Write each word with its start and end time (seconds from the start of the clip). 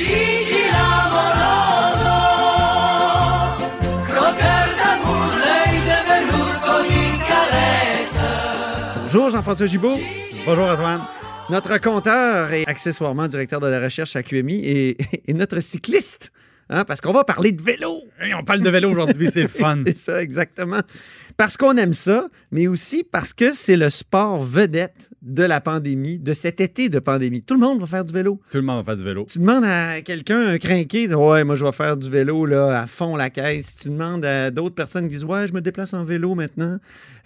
Gigi 0.00 0.62
l'amoroso, 0.72 2.16
croqueur 4.06 4.68
d'amour, 4.78 5.28
l'œil 5.44 5.78
de 5.90 5.98
velours 6.08 6.60
comme 6.64 6.86
une 6.86 7.18
caresse. 7.28 8.18
Bonjour 9.02 9.28
Jean-François 9.28 9.66
Gibault. 9.66 9.98
Bonjour 10.46 10.68
Antoine. 10.68 11.02
Notre 11.50 11.76
compteur 11.78 12.50
et 12.52 12.64
accessoirement 12.66 13.28
directeur 13.28 13.60
de 13.60 13.66
la 13.66 13.78
recherche 13.78 14.16
à 14.16 14.22
QMI 14.22 14.64
et, 14.64 14.96
et 15.28 15.34
notre 15.34 15.60
cycliste. 15.60 16.32
Hein, 16.70 16.84
parce 16.84 17.00
qu'on 17.02 17.12
va 17.12 17.24
parler 17.24 17.52
de 17.52 17.62
vélo. 17.62 18.04
On 18.38 18.44
parle 18.44 18.60
de 18.60 18.70
vélo 18.70 18.90
aujourd'hui, 18.90 19.28
c'est 19.30 19.42
le 19.42 19.48
fun. 19.48 19.82
c'est 19.86 19.96
ça, 19.96 20.22
exactement. 20.22 20.80
Parce 21.40 21.56
qu'on 21.56 21.74
aime 21.78 21.94
ça, 21.94 22.28
mais 22.52 22.66
aussi 22.66 23.02
parce 23.02 23.32
que 23.32 23.54
c'est 23.54 23.78
le 23.78 23.88
sport 23.88 24.44
vedette 24.44 25.08
de 25.22 25.42
la 25.42 25.62
pandémie, 25.62 26.18
de 26.18 26.34
cet 26.34 26.60
été 26.60 26.90
de 26.90 26.98
pandémie. 26.98 27.40
Tout 27.40 27.54
le 27.54 27.60
monde 27.60 27.80
va 27.80 27.86
faire 27.86 28.04
du 28.04 28.12
vélo. 28.12 28.38
Tout 28.50 28.58
le 28.58 28.62
monde 28.62 28.84
va 28.84 28.84
faire 28.84 28.98
du 28.98 29.04
vélo. 29.04 29.24
Tu 29.26 29.38
demandes 29.38 29.64
à 29.64 30.02
quelqu'un, 30.02 30.38
un 30.38 30.58
crinqué, 30.58 31.08
ouais, 31.14 31.44
moi 31.44 31.54
je 31.54 31.64
vais 31.64 31.72
faire 31.72 31.96
du 31.96 32.10
vélo 32.10 32.44
là, 32.44 32.82
à 32.82 32.86
fond 32.86 33.16
la 33.16 33.30
caisse. 33.30 33.76
Tu 33.76 33.88
demandes 33.88 34.26
à 34.26 34.50
d'autres 34.50 34.74
personnes 34.74 35.04
qui 35.04 35.14
disent, 35.14 35.24
ouais, 35.24 35.48
je 35.48 35.54
me 35.54 35.62
déplace 35.62 35.94
en 35.94 36.04
vélo 36.04 36.34
maintenant. 36.34 36.76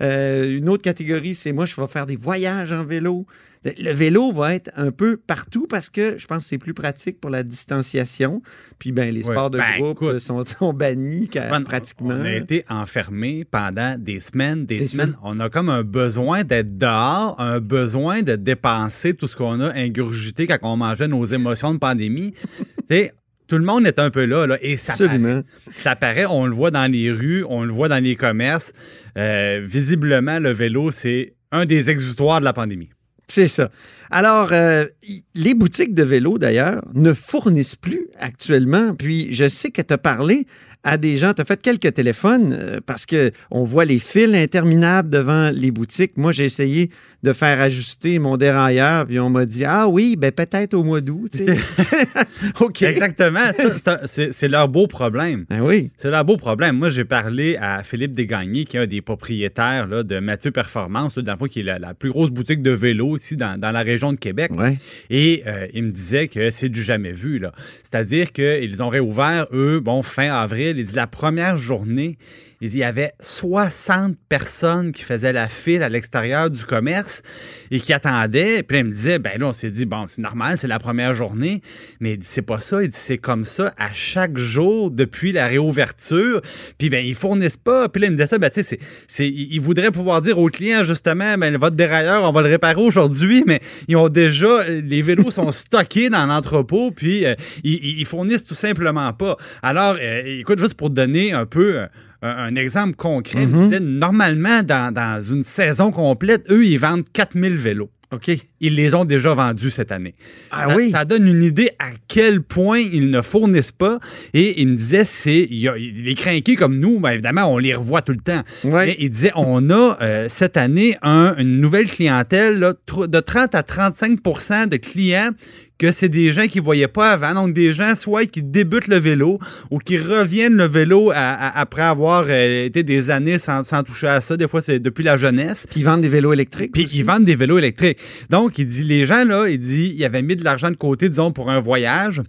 Euh, 0.00 0.58
une 0.58 0.68
autre 0.68 0.84
catégorie, 0.84 1.34
c'est 1.34 1.50
moi, 1.50 1.66
je 1.66 1.74
vais 1.74 1.88
faire 1.88 2.06
des 2.06 2.14
voyages 2.14 2.70
en 2.70 2.84
vélo. 2.84 3.26
Le 3.64 3.92
vélo 3.92 4.30
va 4.32 4.54
être 4.54 4.70
un 4.76 4.90
peu 4.90 5.16
partout 5.16 5.66
parce 5.66 5.88
que 5.88 6.16
je 6.18 6.26
pense 6.26 6.44
que 6.44 6.48
c'est 6.50 6.58
plus 6.58 6.74
pratique 6.74 7.20
pour 7.20 7.30
la 7.30 7.42
distanciation. 7.42 8.42
Puis 8.78 8.92
ben, 8.92 9.12
les 9.14 9.22
sports 9.22 9.50
de 9.50 9.58
Ben, 9.58 9.78
groupe 9.78 10.02
écoute, 10.02 10.18
sont, 10.18 10.44
sont 10.58 10.72
bannis 10.72 11.30
Antoine, 11.36 11.64
pratiquement. 11.64 12.14
On 12.14 12.24
a 12.24 12.32
été 12.32 12.64
enfermés 12.68 13.44
pendant 13.44 13.96
des 13.98 14.20
semaines, 14.20 14.66
des 14.66 14.84
semaines. 14.86 15.12
ça. 15.12 15.18
On 15.22 15.40
a 15.40 15.48
comme 15.48 15.70
un 15.70 15.82
besoin 15.82 16.44
d'être 16.44 16.76
dehors, 16.76 17.40
un 17.40 17.60
besoin 17.60 18.22
de 18.22 18.36
dépenser 18.36 19.14
tout 19.14 19.28
ce 19.28 19.36
qu'on 19.36 19.60
a 19.60 19.72
ingurgité 19.74 20.46
quand 20.46 20.58
on 20.62 20.76
mangeait 20.76 21.08
nos 21.08 21.24
émotions 21.24 21.72
de 21.72 21.78
pandémie. 21.78 22.34
tu 22.90 23.10
tout 23.46 23.58
le 23.58 23.64
monde 23.64 23.86
est 23.86 23.98
un 23.98 24.10
peu 24.10 24.24
là, 24.24 24.46
là 24.46 24.56
et 24.62 24.76
ça 24.76 24.92
Absolument. 24.92 25.42
paraît. 25.42 25.72
Ça 25.72 25.96
paraît, 25.96 26.24
on 26.26 26.46
le 26.46 26.54
voit 26.54 26.70
dans 26.70 26.90
les 26.90 27.10
rues, 27.10 27.44
on 27.48 27.64
le 27.64 27.72
voit 27.72 27.88
dans 27.88 28.02
les 28.02 28.16
commerces. 28.16 28.72
Euh, 29.18 29.60
visiblement, 29.62 30.38
le 30.38 30.50
vélo, 30.50 30.90
c'est 30.90 31.34
un 31.52 31.66
des 31.66 31.90
exutoires 31.90 32.40
de 32.40 32.44
la 32.44 32.52
pandémie. 32.52 32.88
C'est 33.28 33.48
ça. 33.48 33.70
Alors, 34.10 34.52
euh, 34.52 34.86
les 35.34 35.54
boutiques 35.54 35.94
de 35.94 36.02
vélo, 36.02 36.38
d'ailleurs, 36.38 36.82
ne 36.94 37.14
fournissent 37.14 37.76
plus 37.76 38.08
actuellement. 38.18 38.94
Puis, 38.94 39.34
je 39.34 39.48
sais 39.48 39.70
que 39.70 39.82
tu 39.82 39.94
as 39.94 39.98
parlé 39.98 40.46
à 40.84 40.98
des 40.98 41.16
gens, 41.16 41.32
tu 41.32 41.42
as 41.42 41.44
fait 41.44 41.60
quelques 41.60 41.94
téléphones 41.94 42.52
euh, 42.52 42.78
parce 42.84 43.06
que 43.06 43.32
on 43.50 43.64
voit 43.64 43.84
les 43.84 43.98
fils 43.98 44.34
interminables 44.34 45.08
devant 45.08 45.50
les 45.50 45.70
boutiques. 45.70 46.16
Moi, 46.16 46.32
j'ai 46.32 46.44
essayé 46.44 46.90
de 47.22 47.32
faire 47.32 47.60
ajuster 47.60 48.18
mon 48.18 48.36
dérailleur, 48.36 49.06
puis 49.06 49.18
on 49.18 49.30
m'a 49.30 49.46
dit 49.46 49.64
Ah 49.64 49.88
oui, 49.88 50.14
ben 50.16 50.30
peut-être 50.30 50.74
au 50.74 50.84
mois 50.84 51.00
d'août. 51.00 51.32
OK. 52.60 52.82
Exactement, 52.82 53.50
ça, 53.52 54.00
c'est 54.04 54.48
leur 54.48 54.68
beau 54.68 54.86
problème. 54.86 55.46
Ben 55.48 55.60
oui. 55.62 55.90
C'est 55.96 56.10
leur 56.10 56.24
beau 56.24 56.36
problème. 56.36 56.76
Moi, 56.76 56.90
j'ai 56.90 57.04
parlé 57.04 57.56
à 57.56 57.82
Philippe 57.82 58.12
Desgagnés, 58.12 58.66
qui 58.66 58.76
est 58.76 58.80
un 58.80 58.86
des 58.86 59.00
propriétaires 59.00 59.86
là, 59.86 60.02
de 60.02 60.18
Mathieu 60.18 60.50
Performance, 60.50 61.16
là, 61.16 61.22
dans 61.22 61.32
le 61.32 61.38
fond, 61.38 61.46
qui 61.46 61.60
est 61.60 61.64
la, 61.64 61.78
la 61.78 61.94
plus 61.94 62.10
grosse 62.10 62.30
boutique 62.30 62.62
de 62.62 62.70
vélo 62.70 63.16
ici 63.16 63.36
dans, 63.36 63.58
dans 63.58 63.72
la 63.72 63.80
région 63.80 64.12
de 64.12 64.18
Québec. 64.18 64.50
Ouais. 64.54 64.76
Et 65.08 65.42
euh, 65.46 65.66
il 65.72 65.84
me 65.84 65.90
disait 65.90 66.28
que 66.28 66.50
c'est 66.50 66.68
du 66.68 66.82
jamais 66.82 67.12
vu. 67.12 67.40
C'est-à-dire 67.82 68.32
qu'ils 68.32 68.82
ont 68.82 68.88
réouvert, 68.88 69.46
eux, 69.52 69.80
bon, 69.80 70.02
fin 70.02 70.32
avril. 70.32 70.73
Il 70.76 70.84
dit 70.84 70.94
la 70.94 71.06
première 71.06 71.56
journée, 71.56 72.16
il 72.60 72.76
y 72.76 72.84
avait 72.84 73.12
60 73.20 74.16
personnes 74.28 74.92
qui 74.92 75.04
faisaient 75.04 75.32
la 75.32 75.48
file 75.48 75.82
à 75.82 75.88
l'extérieur 75.88 76.50
du 76.50 76.64
commerce 76.64 77.22
et 77.70 77.80
qui 77.80 77.92
attendaient. 77.92 78.62
Puis 78.62 78.76
là, 78.76 78.80
il 78.80 78.86
me 78.86 78.92
disait, 78.92 79.18
ben 79.18 79.38
là, 79.38 79.48
on 79.48 79.52
s'est 79.52 79.70
dit, 79.70 79.86
bon, 79.86 80.06
c'est 80.08 80.22
normal, 80.22 80.56
c'est 80.56 80.68
la 80.68 80.78
première 80.78 81.14
journée. 81.14 81.60
Mais 82.00 82.12
il 82.14 82.18
dit, 82.18 82.26
c'est 82.28 82.42
pas 82.42 82.60
ça. 82.60 82.82
Il 82.82 82.88
dit, 82.88 82.96
c'est 82.96 83.18
comme 83.18 83.44
ça 83.44 83.72
à 83.78 83.92
chaque 83.92 84.38
jour 84.38 84.90
depuis 84.90 85.32
la 85.32 85.46
réouverture. 85.46 86.40
Puis 86.78 86.90
ben, 86.90 87.04
ils 87.04 87.14
fournissent 87.14 87.56
pas. 87.56 87.88
Puis 87.88 88.00
là, 88.00 88.06
il 88.08 88.10
me 88.10 88.16
disait 88.16 88.26
ça, 88.28 88.38
ben, 88.38 88.50
tu 88.50 88.62
sais, 88.62 88.78
c'est- 89.08 89.28
ils 89.28 89.60
voudraient 89.60 89.90
pouvoir 89.90 90.20
dire 90.20 90.38
aux 90.38 90.48
clients, 90.48 90.84
justement, 90.84 91.36
ben, 91.38 91.56
votre 91.56 91.76
dérailleur, 91.76 92.24
on 92.24 92.32
va 92.32 92.42
le 92.42 92.48
réparer 92.48 92.80
aujourd'hui, 92.80 93.44
mais 93.46 93.60
ils 93.88 93.96
ont 93.96 94.08
déjà, 94.08 94.64
les 94.68 95.02
vélos 95.02 95.30
sont 95.30 95.52
stockés 95.52 96.10
dans 96.10 96.26
l'entrepôt, 96.26 96.90
puis 96.90 97.26
euh, 97.26 97.34
ils 97.62 98.04
fournissent 98.04 98.44
tout 98.44 98.54
simplement 98.54 99.12
pas. 99.12 99.36
Alors, 99.62 99.96
euh, 100.00 100.22
écoute, 100.40 100.58
juste 100.60 100.74
pour 100.74 100.88
te 100.88 100.94
donner 100.94 101.32
un 101.32 101.46
peu 101.46 101.78
euh, 101.80 101.86
un, 102.24 102.54
exemple 102.56 102.94
concret, 102.96 103.42
il 103.42 103.48
me 103.48 103.64
disait, 103.64 103.80
normalement, 103.80 104.62
dans, 104.62 104.92
dans 104.92 105.22
une 105.22 105.42
saison 105.44 105.90
complète, 105.90 106.44
eux, 106.50 106.64
ils 106.64 106.78
vendent 106.78 107.04
4000 107.12 107.54
vélos. 107.56 107.90
OK. 108.12 108.30
Ils 108.60 108.74
les 108.76 108.94
ont 108.94 109.04
déjà 109.04 109.34
vendus 109.34 109.70
cette 109.70 109.90
année. 109.90 110.14
Ah 110.52 110.68
ça, 110.68 110.76
oui? 110.76 110.90
ça 110.90 111.04
donne 111.04 111.26
une 111.26 111.42
idée 111.42 111.70
à 111.80 111.86
quel 112.06 112.42
point 112.42 112.78
ils 112.78 113.10
ne 113.10 113.20
fournissent 113.22 113.72
pas. 113.72 113.98
Et 114.34 114.60
il 114.62 114.68
me 114.68 114.76
disait, 114.76 115.04
c'est 115.04 115.48
les 115.50 116.14
crinqués 116.14 116.54
comme 116.54 116.78
nous, 116.78 117.00
ben 117.00 117.10
évidemment, 117.10 117.52
on 117.52 117.58
les 117.58 117.74
revoit 117.74 118.02
tout 118.02 118.12
le 118.12 118.18
temps. 118.20 118.42
Ouais. 118.62 118.86
Mais 118.86 118.96
il 119.00 119.10
disait, 119.10 119.32
on 119.34 119.68
a 119.70 119.98
euh, 120.00 120.26
cette 120.28 120.56
année 120.56 120.96
un- 121.02 121.34
une 121.38 121.60
nouvelle 121.60 121.86
clientèle 121.90 122.60
là, 122.60 122.74
de 123.08 123.20
30 123.20 123.54
à 123.56 123.62
35% 123.62 124.68
de 124.68 124.76
clients 124.76 125.30
que 125.78 125.90
c'est 125.90 126.08
des 126.08 126.32
gens 126.32 126.46
qui 126.46 126.58
ne 126.58 126.64
voyaient 126.64 126.86
pas 126.88 127.10
avant. 127.12 127.34
Donc, 127.34 127.52
des 127.52 127.72
gens 127.72 127.94
soit 127.96 128.26
qui 128.26 128.42
débutent 128.42 128.86
le 128.86 128.98
vélo 128.98 129.38
ou 129.70 129.78
qui 129.78 129.98
reviennent 129.98 130.56
le 130.56 130.66
vélo 130.66 131.10
à- 131.10 131.16
à- 131.16 131.58
après 131.60 131.82
avoir 131.82 132.26
euh, 132.28 132.66
été 132.66 132.82
des 132.84 133.10
années 133.10 133.38
sans, 133.40 133.64
sans 133.64 133.82
toucher 133.82 134.06
à 134.06 134.20
ça. 134.20 134.36
Des 134.36 134.46
fois, 134.46 134.60
c'est 134.60 134.78
depuis 134.78 135.02
la 135.02 135.16
jeunesse. 135.16 135.66
Puis 135.70 135.80
ils 135.80 135.84
vendent 135.84 136.02
des 136.02 136.08
vélos 136.08 136.32
électriques. 136.32 136.72
Puis 136.72 136.84
aussi. 136.84 136.98
ils 136.98 137.04
vendent 137.04 137.24
des 137.24 137.34
vélos 137.34 137.58
électriques. 137.58 137.98
Donc, 138.30 138.56
il 138.58 138.66
dit, 138.66 138.84
les 138.84 139.04
gens, 139.04 139.24
là, 139.24 139.46
il 139.48 139.58
dit, 139.58 139.94
ils 139.96 140.04
avaient 140.04 140.22
mis 140.22 140.36
de 140.36 140.44
l'argent 140.44 140.70
de 140.70 140.76
côté, 140.76 141.08
disons, 141.08 141.32
pour 141.32 141.50
un 141.50 141.58
voyage. 141.58 142.22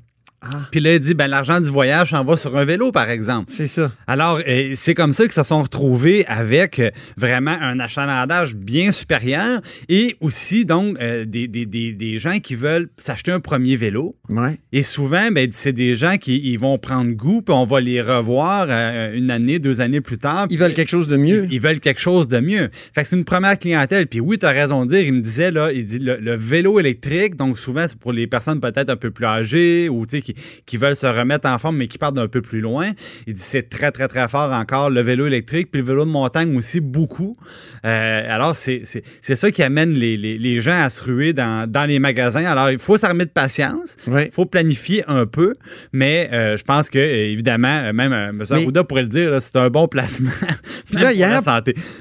Ah. 0.53 0.59
Puis 0.71 0.79
là, 0.79 0.93
il 0.93 0.99
dit, 0.99 1.13
ben, 1.13 1.27
l'argent 1.27 1.59
du 1.59 1.69
voyage 1.69 2.11
s'en 2.11 2.23
va 2.23 2.37
sur 2.37 2.55
un 2.57 2.65
vélo, 2.65 2.91
par 2.91 3.09
exemple. 3.09 3.45
C'est 3.47 3.67
ça. 3.67 3.91
Alors, 4.07 4.39
euh, 4.47 4.73
c'est 4.75 4.93
comme 4.93 5.13
ça 5.13 5.23
qu'ils 5.23 5.31
se 5.33 5.43
sont 5.43 5.63
retrouvés 5.63 6.25
avec 6.27 6.79
euh, 6.79 6.91
vraiment 7.17 7.55
un 7.59 7.79
achalandage 7.79 8.55
bien 8.55 8.91
supérieur 8.91 9.61
et 9.89 10.15
aussi, 10.21 10.65
donc, 10.65 10.97
euh, 11.01 11.25
des, 11.25 11.47
des- 11.47 11.65
des- 11.65 11.93
des 11.93 12.17
gens 12.17 12.39
qui 12.39 12.55
veulent 12.55 12.89
s'acheter 12.97 13.31
un 13.31 13.39
premier 13.39 13.75
vélo. 13.75 14.15
Ouais. 14.29 14.59
Et 14.71 14.83
souvent, 14.83 15.31
ben, 15.31 15.49
c'est 15.51 15.73
des 15.73 15.95
gens 15.95 16.17
qui 16.17 16.39
ils 16.51 16.57
vont 16.59 16.77
prendre 16.77 17.11
goût, 17.11 17.41
puis 17.41 17.53
on 17.55 17.65
va 17.65 17.79
les 17.79 18.01
revoir 18.01 18.67
une 19.13 19.31
année, 19.31 19.59
deux 19.59 19.81
années 19.81 20.01
plus 20.01 20.17
tard. 20.17 20.47
Ils 20.49 20.57
veulent 20.59 20.73
quelque 20.73 20.89
chose 20.89 21.07
de 21.07 21.17
mieux. 21.17 21.45
Ils, 21.45 21.53
ils 21.53 21.59
veulent 21.61 21.79
quelque 21.79 22.01
chose 22.01 22.27
de 22.27 22.39
mieux. 22.39 22.69
Fait 22.93 23.03
que 23.03 23.09
c'est 23.09 23.15
une 23.15 23.25
première 23.25 23.57
clientèle. 23.57 24.07
Puis 24.07 24.19
oui, 24.19 24.37
tu 24.37 24.45
as 24.45 24.51
raison 24.51 24.85
de 24.85 24.89
dire, 24.91 25.01
il 25.01 25.13
me 25.13 25.21
disait, 25.21 25.51
là, 25.51 25.71
il 25.71 25.85
dit 25.85 25.99
le, 25.99 26.17
le 26.17 26.35
vélo 26.35 26.79
électrique, 26.79 27.35
donc 27.35 27.57
souvent, 27.57 27.85
c'est 27.87 27.97
pour 27.97 28.13
les 28.13 28.27
personnes 28.27 28.59
peut-être 28.59 28.89
un 28.89 28.95
peu 28.95 29.11
plus 29.11 29.25
âgées 29.25 29.89
ou 29.89 30.05
tu 30.05 30.17
sais, 30.17 30.21
qui, 30.21 30.34
qui 30.65 30.77
veulent 30.77 30.95
se 30.95 31.05
remettre 31.05 31.47
en 31.49 31.57
forme, 31.57 31.77
mais 31.77 31.87
qui 31.87 31.97
partent 31.97 32.15
d'un 32.15 32.27
peu 32.27 32.41
plus 32.41 32.61
loin. 32.61 32.91
Il 33.27 33.33
dit 33.33 33.41
c'est 33.41 33.69
très, 33.69 33.91
très, 33.91 34.07
très 34.07 34.27
fort 34.27 34.51
encore, 34.51 34.89
le 34.89 35.01
vélo 35.01 35.27
électrique, 35.27 35.69
puis 35.71 35.81
le 35.81 35.87
vélo 35.87 36.05
de 36.05 36.09
montagne 36.11 36.55
aussi, 36.57 36.79
beaucoup. 36.79 37.37
Euh, 37.85 38.23
alors, 38.33 38.55
c'est 38.55 38.83
ça 39.21 39.51
qui 39.51 39.63
amène 39.63 39.91
les, 39.91 40.17
les- 40.17 40.37
les 40.37 40.59
gens 40.59 40.81
à 40.81 40.89
se 40.89 41.03
ruer 41.03 41.33
dans, 41.33 41.69
dans 41.69 41.85
les 41.85 41.99
magasins. 41.99 42.45
Alors, 42.45 42.69
il 42.71 42.79
faut 42.79 42.97
s'armer 42.97 43.25
de 43.25 43.29
patience. 43.29 43.97
Il 44.25 44.31
faut 44.31 44.45
planifier 44.45 45.03
un 45.07 45.25
peu, 45.25 45.55
mais 45.93 46.29
euh, 46.33 46.57
je 46.57 46.63
pense 46.63 46.89
que, 46.89 46.99
évidemment, 46.99 47.93
même 47.93 48.13
euh, 48.13 48.29
M. 48.29 48.43
Arruda 48.51 48.83
pourrait 48.83 49.03
le 49.03 49.07
dire, 49.07 49.41
c'est 49.41 49.55
un 49.57 49.69
bon 49.69 49.87
placement. 49.87 50.31
Puis 50.95 51.03
là, 51.03 51.13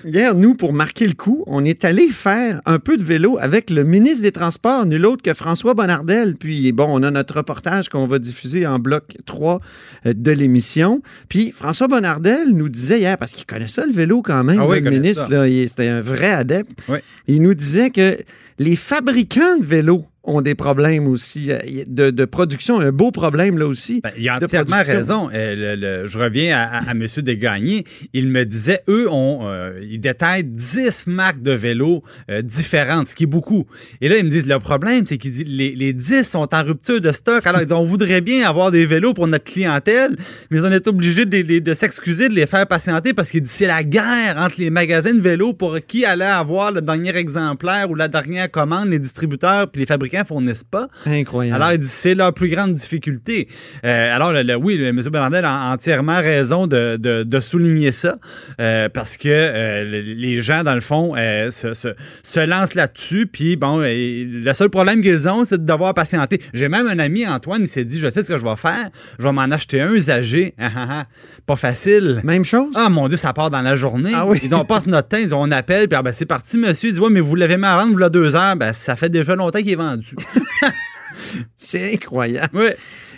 hier- 0.05 0.35
nous, 0.35 0.55
pour 0.55 0.73
marquer 0.73 1.07
le 1.07 1.13
coup, 1.15 1.45
on 1.47 1.65
est 1.65 1.85
allé 1.85 2.09
faire 2.09 2.61
un 2.67 2.79
peu 2.79 2.97
de 2.97 3.03
vélo 3.05 3.39
avec 3.41 3.71
le 3.71 3.85
ministre 3.85 4.23
des 4.23 4.33
Transports, 4.33 4.87
nul 4.87 5.05
autre 5.07 5.23
que 5.23 5.35
François 5.35 5.75
Bonnardel. 5.75 6.37
Puis, 6.37 6.73
bon, 6.73 6.87
on 6.89 7.03
a 7.03 7.11
notre 7.11 7.37
reportage 7.37 7.89
qu'on 7.89 8.07
va 8.07 8.19
diffuser 8.19 8.67
en 8.67 8.79
bloc 8.79 9.17
3 9.27 9.61
euh, 10.07 10.13
de 10.15 10.31
l'émission. 10.31 11.03
Puis, 11.29 11.53
François 11.53 11.89
Bonnardel 11.89 12.49
nous 12.55 12.69
disait 12.69 12.99
hier, 12.99 13.19
parce 13.19 13.33
qu'il 13.33 13.47
connaît 13.47 13.69
ça, 13.69 13.85
le 13.87 13.93
vélo 13.93 14.23
quand 14.23 14.43
même, 14.45 14.61
Ah 14.61 14.67
oui, 14.67 14.81
le 14.81 14.91
ministre, 14.91 15.29
c'était 15.69 15.89
un 15.89 16.01
vrai 16.01 16.31
adepte. 16.31 16.71
Oui. 16.89 16.99
Il 17.27 17.43
nous 17.43 17.55
disait 17.55 17.91
que 17.91 18.17
les 18.59 18.77
fabricants 18.77 19.57
de 19.59 19.65
vélos 19.65 20.05
ont 20.27 20.41
des 20.41 20.55
problèmes 20.55 21.07
aussi 21.07 21.53
euh, 21.53 21.59
de, 21.87 22.11
de 22.11 22.25
production, 22.25 22.81
un 22.81 22.93
beau 22.93 23.11
problème 23.11 23.59
là 23.59 23.67
aussi. 23.67 24.01
Ben, 24.03 24.11
il 24.19 24.29
a 24.29 24.39
de 24.39 24.45
entièrement 24.47 24.77
raison. 24.97 25.31
Euh, 25.33 25.55
le- 25.77 26.03
le- 26.03 26.07
je 26.09 26.19
reviens 26.19 26.57
à, 26.57 26.63
à, 26.63 26.89
à 26.89 26.93
M. 26.93 27.07
Desgagnés. 27.19 27.85
Il 28.13 28.29
me 28.29 28.45
disait, 28.45 28.81
eux, 28.89 29.07
ont, 29.11 29.41
euh, 29.43 29.79
ils 29.83 30.01
détaillent 30.01 30.45
10 30.45 31.07
marques 31.09 31.43
de 31.43 31.53
vélos 31.53 32.03
euh, 32.31 32.43
différentes, 32.43 33.09
ce 33.09 33.15
qui 33.15 33.25
est 33.25 33.27
beaucoup. 33.27 33.67
Et 34.01 34.09
là, 34.09 34.17
ils 34.17 34.25
me 34.25 34.31
disent, 34.31 34.47
le 34.49 34.59
problème, 34.59 35.05
c'est 35.07 35.19
qu'ils 35.19 35.33
disent, 35.33 35.45
les, 35.47 35.75
les 35.75 35.93
10 35.93 36.23
sont 36.23 36.49
en 36.55 36.63
rupture 36.65 37.01
de 37.01 37.13
stock. 37.13 37.47
Alors, 37.47 37.61
ils 37.61 37.67
disent, 37.67 37.77
on 37.77 37.85
voudrait 37.85 38.21
bien 38.23 38.49
avoir 38.49 38.71
des 38.71 38.87
vélos 38.87 39.13
pour 39.15 39.27
notre 39.27 39.45
clientèle, 39.45 40.17
mais 40.51 40.61
on 40.61 40.73
est 40.73 40.87
obligé 40.89 41.27
de, 41.27 41.37
les- 41.39 41.61
de 41.61 41.73
s'excuser, 41.75 42.29
de 42.29 42.35
les 42.35 42.47
faire 42.47 42.67
patienter 42.67 43.13
parce 43.13 43.31
qu'ils 43.31 43.43
disent, 43.43 43.51
c'est 43.53 43.67
la 43.67 43.85
guerre 43.85 44.37
entre 44.39 44.57
les 44.59 44.71
magasins 44.71 45.13
de 45.15 45.21
vélos 45.21 45.53
pour 45.53 45.77
qui 45.87 46.05
allait 46.07 46.25
avoir 46.25 46.73
le 46.73 46.81
dernier 46.81 47.15
exemplaire 47.17 47.91
ou 47.91 47.95
la 47.95 48.09
dernière 48.09 48.51
commande, 48.51 48.89
les 48.89 48.99
distributeurs 48.99 49.71
puis 49.71 49.81
les 49.81 49.87
fabricants 49.87 50.14
fabricants 50.15 50.25
fournissent 50.35 50.65
pas? 50.65 50.89
Incroyable. 51.07 51.57
Alors, 51.57 51.73
il 51.73 51.79
dit 51.79 51.87
c'est 51.87 52.15
leur 52.15 52.33
plus 52.33 52.49
grande 52.49 52.75
difficulté. 52.75 53.49
Euh, 53.85 54.15
alors, 54.15 54.33
le, 54.33 54.43
le- 54.43 54.57
oui, 54.57 54.77
le- 54.77 54.87
M. 54.89 55.01
Bernardel 55.11 55.45
a 55.45 55.73
entièrement 55.73 56.17
raison 56.17 56.67
de, 56.67 56.97
de- 57.01 57.23
de 57.25 57.41
souligner 57.41 57.93
ça, 57.93 58.17
euh, 58.61 58.89
parce 58.89 59.17
que 59.17 59.29
euh, 59.29 59.85
le- 59.85 60.01
les 60.15 60.41
gens, 60.41 60.63
dans 60.63 60.75
le 60.75 60.81
fond, 60.81 61.15
se, 61.15 61.75
se- 61.75 61.95
se 62.23 62.41
lancent 62.41 62.75
là-dessus, 62.75 63.27
puis 63.31 63.57
bon, 63.57 63.79
le 63.81 64.53
seul 64.53 64.71
problème 64.71 65.03
qu'ils 65.03 65.29
ont, 65.29 65.45
c'est 65.45 65.59
de 65.65 65.67
devoir 65.67 65.95
patienter. 65.95 66.41
J'ai 66.53 66.69
même 66.69 66.87
un 66.89 66.99
ami, 66.99 67.27
Antoine, 67.27 67.63
il 67.63 67.69
s'est 67.69 67.85
dit, 67.85 67.99
je 67.99 68.11
sais 68.11 68.23
ce 68.23 68.33
que 68.33 68.39
je 68.39 68.45
vais 68.45 68.57
faire, 68.57 68.91
je 69.19 69.25
vais 69.25 69.33
m'en 69.33 69.43
acheter 69.43 69.81
un 69.81 69.93
usagé. 69.93 70.55
Ah, 70.59 70.69
ah, 70.77 70.87
ah. 70.91 71.05
Pas 71.47 71.57
facile. 71.57 72.21
Même 72.25 72.45
chose? 72.45 72.73
Ah 72.75 72.89
mon 72.89 73.07
Dieu, 73.09 73.17
ça 73.19 73.33
part 73.35 73.51
dans 73.51 73.61
la 73.61 73.75
journée. 73.77 74.13
Ah 74.15 74.27
oui. 74.27 74.39
Ils 74.43 74.55
ont 74.55 74.65
passe 74.65 74.87
notre 74.87 75.09
temps, 75.09 75.19
ils 75.19 75.35
ont 75.35 75.43
on 75.43 75.51
appelle, 75.51 75.89
puis 75.89 75.97
ah, 75.99 76.03
ben, 76.03 76.13
c'est 76.13 76.25
parti, 76.27 76.57
monsieur. 76.57 76.89
Ils 76.89 76.93
disent 76.93 77.01
Ouais, 77.01 77.11
mais 77.11 77.21
vous 77.21 77.35
l'avez 77.35 77.57
mis 77.59 77.65
à 77.67 77.77
vendre, 77.77 77.93
vous 77.93 77.99
l'avez 77.99 78.11
deux 78.13 78.35
heures. 78.35 78.57
Ben, 78.57 78.73
ça 78.73 78.97
fait 78.97 79.11
déjà 79.11 79.35
longtemps 79.37 79.59
qu'il 79.59 79.71
est 79.71 79.77
vendu. 79.77 80.04
C'est 81.57 81.93
incroyable. 81.95 82.51
oui. 82.55 82.69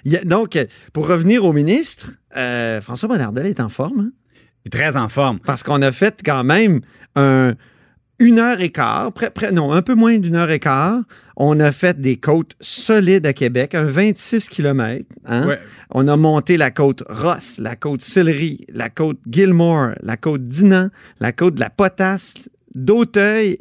Il 0.04 0.12
y 0.12 0.16
a- 0.16 0.24
donc, 0.24 0.56
pour 0.92 1.08
revenir 1.08 1.44
au 1.44 1.52
ministre, 1.52 2.10
euh, 2.36 2.80
François 2.80 3.08
Bonnardel 3.08 3.46
est 3.46 3.60
en 3.60 3.68
forme, 3.68 4.00
hein? 4.00 4.10
Il 4.64 4.68
est 4.68 4.70
très 4.70 4.96
en 4.96 5.08
forme. 5.08 5.38
parce 5.40 5.62
qu'on 5.62 5.82
a 5.82 5.92
fait 5.92 6.20
quand 6.24 6.44
même 6.44 6.80
un, 7.16 7.54
une 8.18 8.38
heure 8.38 8.60
et 8.60 8.70
quart, 8.70 9.12
près, 9.12 9.30
près- 9.30 9.52
non, 9.52 9.72
un 9.72 9.82
peu 9.82 9.94
moins 9.94 10.18
d'une 10.18 10.36
heure 10.36 10.50
et 10.50 10.58
quart. 10.58 11.00
On 11.36 11.58
a 11.60 11.70
fait 11.72 12.00
des 12.00 12.16
côtes 12.18 12.52
solides 12.60 13.26
à 13.26 13.32
Québec, 13.32 13.74
un 13.74 13.84
26 13.84 14.48
km. 14.48 15.04
Ouais. 15.28 15.58
On 15.90 16.06
a 16.08 16.16
monté 16.16 16.56
la 16.56 16.70
côte 16.70 17.02
Ross, 17.08 17.58
la 17.58 17.76
côte 17.76 18.02
Sillery, 18.02 18.64
la 18.72 18.90
côte 18.90 19.18
Gilmore, 19.30 19.90
la 20.02 20.16
côte 20.16 20.46
Dinan, 20.46 20.88
la 21.20 21.32
côte 21.32 21.54
de 21.56 21.60
la 21.60 21.70
Potasse, 21.70 22.34
d'Auteuil. 22.74 23.56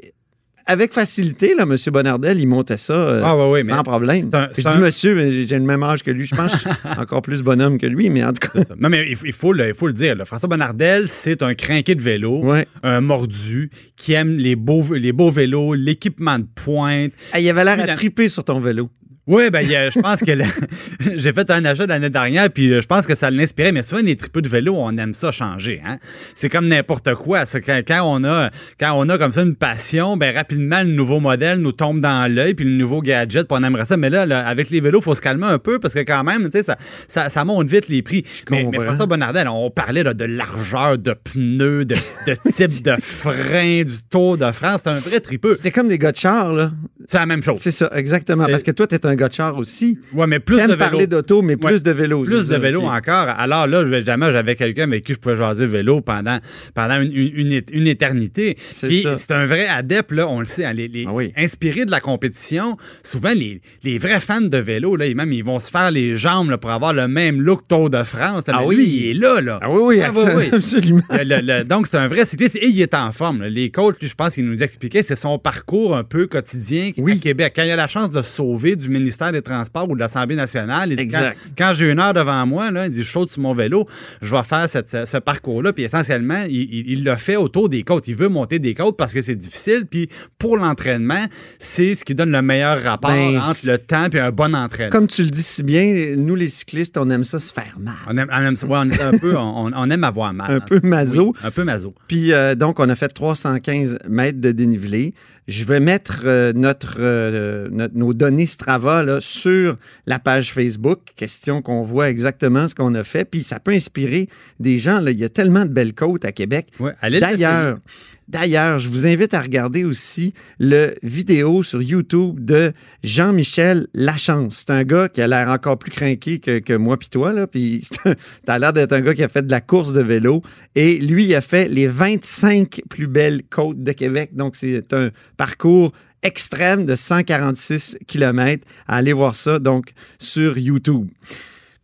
Avec 0.68 0.94
facilité, 0.94 1.54
là, 1.54 1.64
M. 1.64 1.76
Bonnardel, 1.94 2.40
il 2.40 2.48
montait 2.48 2.78
ça 2.78 2.94
euh, 2.94 3.22
Ah, 3.24 3.36
mais 3.54 3.64
sans 3.66 3.84
problème. 3.84 4.30
un- 4.34 4.48
Je 4.58 4.68
dis 4.70 4.78
monsieur, 4.80 5.14
mais 5.16 5.44
j'ai 5.46 5.60
le 5.60 5.64
même 5.66 5.84
âge 5.84 6.02
que 6.02 6.10
lui. 6.10 6.26
Je 6.26 6.36
pense 6.36 6.54
que 6.54 6.58
je 6.58 6.64
suis 6.64 6.70
encore 7.00 7.22
plus 7.22 7.44
bonhomme 7.44 7.78
que 7.78 7.86
lui, 7.86 8.10
mais 8.10 8.24
en 8.24 8.34
tout 8.34 8.48
cas. 8.48 8.60
Non, 8.80 8.90
mais 8.90 9.06
il 9.08 9.16
faut, 9.16 9.26
il 9.28 9.34
faut 9.34 9.54
le, 9.54 9.68
il 9.68 9.74
faut 9.76 9.86
le 9.88 9.94
dire. 9.94 10.16
là. 10.16 10.26
François 10.26 10.50
Bonnardel, 10.50 11.08
c'est 11.08 11.44
un 11.44 11.54
crinqué 11.54 11.94
de 11.94 12.02
vélo, 12.02 12.44
Ouais. 12.44 12.66
un 12.82 13.00
mordu, 13.02 13.70
qui 13.96 14.14
aime 14.14 14.38
les 14.38 14.56
beaux, 14.56 14.84
les 14.96 15.12
beaux 15.14 15.30
vélos, 15.30 15.76
l'équipement 15.76 16.40
de 16.40 16.48
pointe. 16.56 17.12
Ah, 17.32 17.40
il 17.40 17.48
avait 17.48 17.64
l'air 17.64 17.80
à 17.80 17.88
triper 17.96 18.28
sur 18.28 18.44
ton 18.44 18.60
vélo. 18.60 18.90
Oui, 19.27 19.50
ben, 19.50 19.66
a- 19.66 19.89
je 19.89 20.00
pense 20.00 20.22
que 20.22 20.31
le- 20.31 20.44
j'ai 21.18 21.33
fait 21.33 21.50
un 21.50 21.66
achat 21.66 21.88
l'année 21.88 22.12
dernière, 22.12 22.50
puis 22.51 22.72
euh, 22.72 22.81
je 22.81 22.86
pense 22.88 23.07
que 23.07 23.16
ça 23.16 23.31
l'inspirait. 23.31 23.72
Mais 23.72 23.81
souvent, 23.81 24.01
les 24.04 24.16
tripeux 24.16 24.42
de 24.44 24.50
vélo, 24.50 24.75
on 24.77 24.95
aime 24.98 25.13
ça 25.16 25.31
changer. 25.31 25.81
Hein? 25.83 25.98
C'est 26.36 26.50
comme 26.50 26.68
n'importe 26.68 27.13
quoi. 27.16 27.45
ça. 27.45 27.60
Quand, 27.60 27.81
quand 27.88 28.01
on 28.04 28.24
a, 28.24 28.51
quand 28.80 28.94
on 28.95 29.10
a 29.10 29.18
comme 29.18 29.31
ça 29.33 29.42
une 29.42 29.56
passion, 29.56 30.16
ben 30.16 30.33
rapidement, 30.36 30.83
le 30.83 30.89
nouveau 30.92 31.19
modèle 31.19 31.60
nous 31.60 31.72
tombe 31.72 32.01
dans 32.01 32.31
l'œil, 32.31 32.54
puis 32.54 32.66
le 32.66 32.72
nouveau 32.72 33.01
gadget, 33.01 33.48
puis 33.48 33.57
on 33.60 33.63
aimerait 33.63 33.86
ça. 33.86 33.98
Mais 33.98 34.10
là, 34.12 34.25
là, 34.27 34.45
avec 34.48 34.69
les 34.69 34.80
vélos, 34.80 35.00
il 35.00 35.04
faut 35.04 35.16
se 35.16 35.22
calmer 35.22 35.48
un 35.48 35.57
peu, 35.60 35.80
parce 35.80 35.94
que 35.95 36.01
quand 36.01 36.24
même, 36.24 36.44
tu 36.45 36.51
sais, 36.51 36.63
ça, 36.63 36.77
ça, 37.07 37.30
ça 37.30 37.44
monte 37.45 37.68
vite 37.68 37.88
les 37.88 38.01
prix. 38.04 38.24
Mais. 38.51 38.86
François 38.86 39.07
Bonnardel, 39.07 39.48
on 39.48 39.72
parlait 39.72 40.04
là, 40.04 40.13
de 40.13 40.25
largeur 40.25 40.98
de 41.00 41.13
pneus, 41.13 41.86
de, 41.86 41.95
de 42.27 42.36
type 42.51 42.83
de 42.83 42.95
frein, 43.01 43.83
du 43.83 43.95
Tour 44.10 44.38
de 44.38 44.51
France. 44.51 44.81
C'est 44.83 44.89
un 44.89 44.94
vrai 44.94 45.19
tripeux. 45.19 45.56
C'était 45.56 45.72
comme 45.72 45.88
des 45.88 45.98
gars 45.98 46.12
de 46.12 46.18
char, 46.18 46.54
là. 46.54 46.72
C'est 47.07 47.18
la 47.18 47.25
même 47.25 47.42
chose. 47.44 47.57
C'est 47.60 47.72
ça, 47.72 47.89
exactement. 47.95 48.45
Parce 48.45 48.63
que 48.63 48.72
toi, 48.72 48.86
t'es 48.88 49.04
un 49.06 49.15
gars 49.16 49.28
de 49.30 49.34
char 49.34 49.58
aussi. 49.58 50.00
Ouais, 50.14 50.28
mais 50.28 50.40
plus 50.40 50.58
de 50.58 50.62
vélo. 50.64 50.78
parler 50.78 51.08
d'auto, 51.08 51.42
mais 51.42 51.58
plus 51.58 51.74
Ouais. 51.76 51.80
de 51.82 51.92
vélo. 51.92 52.24
Plus 52.24 52.48
de 52.48 52.56
vélo 52.58 52.82
encore. 52.84 53.28
Alors 53.38 53.68
là, 53.68 53.82
évidemment, 53.84 54.32
j'avais 54.32 54.56
quelqu'un 54.56 54.84
avec 54.84 55.04
qui 55.04 55.14
je 55.14 55.20
pouvais 55.20 55.36
jaser 55.36 55.66
vélo 55.66 56.02
pendant, 56.02 56.38
pendant 56.74 57.02
une, 57.02 57.12
une- 57.12 57.62
une 57.72 57.88
éternité. 57.88 58.58
C'est 58.72 58.88
Puis 58.88 59.04
ça. 59.04 59.18
c'est 59.18 59.32
un 59.32 59.46
vrai 59.46 59.68
adepte, 59.68 60.12
là, 60.12 60.28
on 60.28 60.40
le 60.40 60.46
sait, 60.46 60.66
hein, 60.66 60.74
les, 60.74 60.88
les- 60.88 61.06
Ah 61.08 61.14
oui. 61.14 61.32
inspirés 61.38 61.86
de 61.86 61.92
la 61.92 62.00
compétition. 62.00 62.78
Souvent, 63.04 63.32
les, 63.36 63.62
les 63.84 63.98
vrais 63.98 64.20
fans 64.20 64.42
de 64.42 64.58
vélo, 64.58 64.96
là, 64.96 65.06
ils- 65.08 65.16
même, 65.16 65.32
ils 65.34 65.44
vont 65.44 65.60
se 65.60 65.70
faire 65.72 65.92
les 65.92 66.18
jambes 66.18 66.50
là, 66.50 66.58
pour 66.58 66.72
avoir 66.72 66.94
le 66.94 67.08
même 67.08 67.42
look 67.42 67.68
Tour 67.68 67.90
de 67.90 68.04
France. 68.04 68.44
Ah 68.48 68.64
oui. 68.66 68.76
lui, 68.76 68.86
il 68.88 69.10
est 69.10 69.14
là, 69.14 69.42
là. 69.42 69.60
Ah 69.62 69.70
oui, 69.72 69.80
oui, 69.98 70.02
Ah 70.02 70.12
oui, 70.16 70.22
oui. 70.36 70.50
absolument. 70.54 71.02
Le- 71.12 71.24
le- 71.24 71.42
le- 71.60 71.64
donc, 71.64 71.88
c'est 71.88 71.98
un 71.98 72.08
vrai 72.08 72.26
cycliste 72.26 72.58
et 72.58 72.68
il 72.68 72.82
est 72.82 72.94
en 72.94 73.12
forme. 73.12 73.42
là. 73.42 73.50
Les 73.50 73.70
coachs, 73.72 73.96
je 74.02 74.14
pense 74.14 74.36
qu'il 74.36 74.46
nous 74.46 74.62
expliquait, 74.64 75.02
c'est 75.04 75.16
son 75.16 75.40
parcours 75.40 75.96
un 75.96 76.04
peu 76.04 76.28
quotidien 76.28 76.92
Oui. 76.98 77.14
à 77.14 77.16
Québec. 77.16 77.54
Quand 77.56 77.64
il 77.64 77.72
a 77.72 77.76
la 77.76 77.88
chance 77.88 78.12
de 78.12 78.22
sauver 78.22 78.76
du 78.76 78.90
ministère 78.90 79.05
des 79.31 79.42
Transports 79.42 79.90
ou 79.90 79.96
de 79.96 80.00
l'Assemblée 80.00 80.36
nationale, 80.36 80.92
il 80.92 80.98
dit, 80.98 81.04
Exact. 81.04 81.38
quand, 81.57 81.66
quand 81.68 81.74
j'ai 81.74 81.92
une 81.92 82.00
heure 82.00 82.13
devant 82.13 82.46
moi, 82.46 82.72
là, 82.72 82.86
il 82.86 82.92
dit, 82.92 83.04
je 83.04 83.12
saute 83.12 83.30
sur 83.30 83.42
mon 83.42 83.54
vélo, 83.54 83.88
je 84.22 84.36
vais 84.36 84.44
faire 84.44 84.68
cette- 84.69 84.88
ce, 84.88 85.06
ce 85.06 85.18
parcours-là. 85.18 85.74
Puis 85.74 85.84
essentiellement, 85.84 86.44
il, 86.50 87.04
l'a 87.04 87.18
fait 87.18 87.36
autour 87.36 87.69
des 87.69 87.84
côtes. 87.84 88.07
Il 88.07 88.16
veut 88.16 88.30
monter 88.30 88.60
des 88.60 88.74
côtes 88.74 88.98
parce 88.98 89.13
que 89.13 89.22
c'est 89.22 89.36
difficile. 89.36 89.86
Puis 89.90 90.10
pour 90.38 90.57
l'entraînement, 90.57 91.25
c'est 91.60 91.96
ce 91.96 92.04
qui 92.04 92.16
donne 92.16 92.31
le 92.31 92.42
meilleur 92.42 92.81
rapport 92.81 93.12
Ben, 93.12 93.38
entre 93.38 93.66
le 93.66 93.78
temps 93.78 94.07
et 94.12 94.19
un 94.19 94.31
bon 94.31 94.56
entraînement. 94.56 94.92
Comme 94.92 95.08
tu 95.08 95.24
le 95.24 95.30
dis 95.30 95.44
si 95.44 95.63
bien, 95.63 96.16
nous, 96.18 96.36
les 96.36 96.50
cyclistes, 96.50 96.98
on 96.98 97.10
aime 97.10 97.24
ça 97.24 97.40
se 97.40 97.51
faire 97.54 97.75
mal. 97.80 97.96
On 98.08 98.18
aime, 98.18 98.28
on 98.31 98.42
aime. 98.42 98.56
Ouais, 98.68 98.80
on 98.81 98.90
est 98.90 99.01
un 99.01 99.18
peu, 99.18 99.36
on, 99.38 99.72
on 99.75 99.90
aime 99.90 100.04
avoir 100.04 100.34
mal. 100.34 100.51
Un 100.51 100.56
hein. 100.58 100.60
peu 100.66 100.80
maso. 100.84 101.34
Oui, 101.36 101.40
un 101.44 101.51
peu 101.51 101.63
maso. 101.63 101.94
Puis 102.08 102.34
euh, 102.34 102.56
donc, 102.56 102.80
on 102.80 102.90
a 102.90 102.96
fait 102.96 103.10
315 103.10 104.00
mètres 104.10 104.40
de 104.40 104.51
dénivelé. 104.51 105.13
Je 105.48 105.64
vais 105.64 105.80
mettre 105.80 106.22
euh, 106.26 106.54
notre, 106.54 106.96
euh, 107.00 107.68
notre- 107.72 107.96
nos 107.96 108.14
données 108.14 108.48
Strava 108.48 109.04
là, 109.04 109.20
sur 109.22 109.78
la 110.08 110.18
page 110.18 110.52
Facebook, 110.54 111.00
question 111.16 111.62
qu'on 111.62 111.84
voit 111.84 112.10
exactement 112.10 112.68
ce 112.68 112.74
qu'on 112.74 112.96
a 112.96 113.04
fait. 113.04 113.26
Puis 113.26 113.44
ça 113.44 113.60
peut 113.60 113.72
inspirer 113.72 114.28
des 114.60 114.80
gens. 114.80 115.00
Là. 115.00 115.12
Il 115.12 115.18
y 115.20 115.24
a 115.24 115.30
tellement 115.30 115.66
de 115.66 115.70
belles 115.72 115.94
côtes 115.94 116.26
à 116.26 116.32
Québec. 116.32 116.68
Ouais, 116.80 116.94
D'ailleurs, 117.20 117.78
d'ailleurs, 118.27 118.80
je 118.80 118.89
vous 118.89 119.06
invite 119.06 119.33
à 119.33 119.42
regarder 119.42 119.83
aussi 119.83 120.33
le 120.60 120.94
vidéo 121.04 121.63
sur 121.63 121.81
YouTube 121.81 122.44
de 122.44 122.74
Jean-Michel 123.04 123.88
Lachance. 123.94 124.63
C'est 124.66 124.74
un 124.74 124.83
gars 124.83 125.10
qui 125.10 125.22
a 125.22 125.27
l'air 125.27 125.50
encore 125.50 125.77
plus 125.77 125.92
craqué 125.92 126.39
que, 126.39 126.75
moi 126.75 126.98
puis 126.98 127.10
toi. 127.10 127.33
Là. 127.33 127.48
Puis 127.48 127.81
t'as 128.45 128.60
l'air 128.60 128.74
d'être 128.74 128.94
un 128.94 129.01
gars 129.01 129.13
qui 129.13 129.24
a 129.24 129.27
fait 129.27 129.45
de 129.45 129.51
la 129.51 129.62
course 129.62 129.94
de 129.94 130.01
vélo. 130.01 130.42
Et 130.75 130.98
lui, 130.98 131.25
il 131.25 131.36
a 131.36 131.42
fait 131.42 131.68
les 131.68 131.88
25 131.88 132.81
plus 132.89 133.07
belles 133.07 133.44
côtes 133.44 133.83
de 133.83 133.92
Québec. 133.92 134.36
Donc, 134.36 134.56
c'est 134.56 134.94
un 134.94 135.10
parcours 135.38 135.92
extrême 136.24 136.86
de 136.86 136.95
146 136.95 138.00
km. 138.07 138.66
Allez 138.88 139.13
voir 139.13 139.36
ça, 139.36 139.60
donc, 139.60 139.92
sur 140.18 140.57
YouTube. 140.57 141.07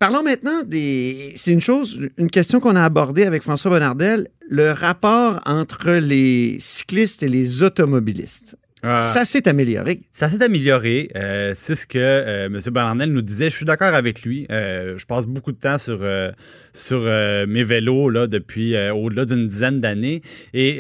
Parlons 0.01 0.23
maintenant 0.23 0.63
des. 0.63 1.33
C'est 1.35 1.51
une 1.51 1.61
chose, 1.61 2.09
une 2.17 2.31
question 2.31 2.59
qu'on 2.59 2.75
a 2.75 2.83
abordée 2.83 3.23
avec 3.23 3.43
François 3.43 3.69
Bonnardel, 3.69 4.29
le 4.49 4.71
rapport 4.71 5.41
entre 5.45 5.91
les 5.91 6.57
cyclistes 6.59 7.21
et 7.21 7.27
les 7.27 7.61
automobilistes. 7.61 8.57
Euh, 8.83 8.95
Ça 8.95 9.25
s'est 9.25 9.47
amélioré. 9.47 10.01
Ça 10.11 10.27
s'est 10.27 10.43
amélioré. 10.43 11.09
Euh, 11.15 11.51
c'est 11.55 11.75
ce 11.75 11.85
que 11.85 11.99
euh, 11.99 12.45
M. 12.47 12.59
Bernardel 12.71 13.11
nous 13.11 13.21
disait. 13.21 13.49
Je 13.49 13.55
suis 13.55 13.65
d'accord 13.65 13.93
avec 13.93 14.23
lui. 14.23 14.47
Euh, 14.49 14.97
je 14.97 15.05
passe 15.05 15.27
beaucoup 15.27 15.51
de 15.51 15.57
temps 15.59 15.77
sur, 15.77 15.99
euh, 16.01 16.31
sur 16.73 17.01
mes 17.47 17.63
vélos 17.63 18.09
là, 18.09 18.27
depuis 18.27 18.75
au-delà 18.91 19.25
d'une 19.25 19.45
dizaine 19.45 19.81
d'années. 19.81 20.21
Et 20.53 20.79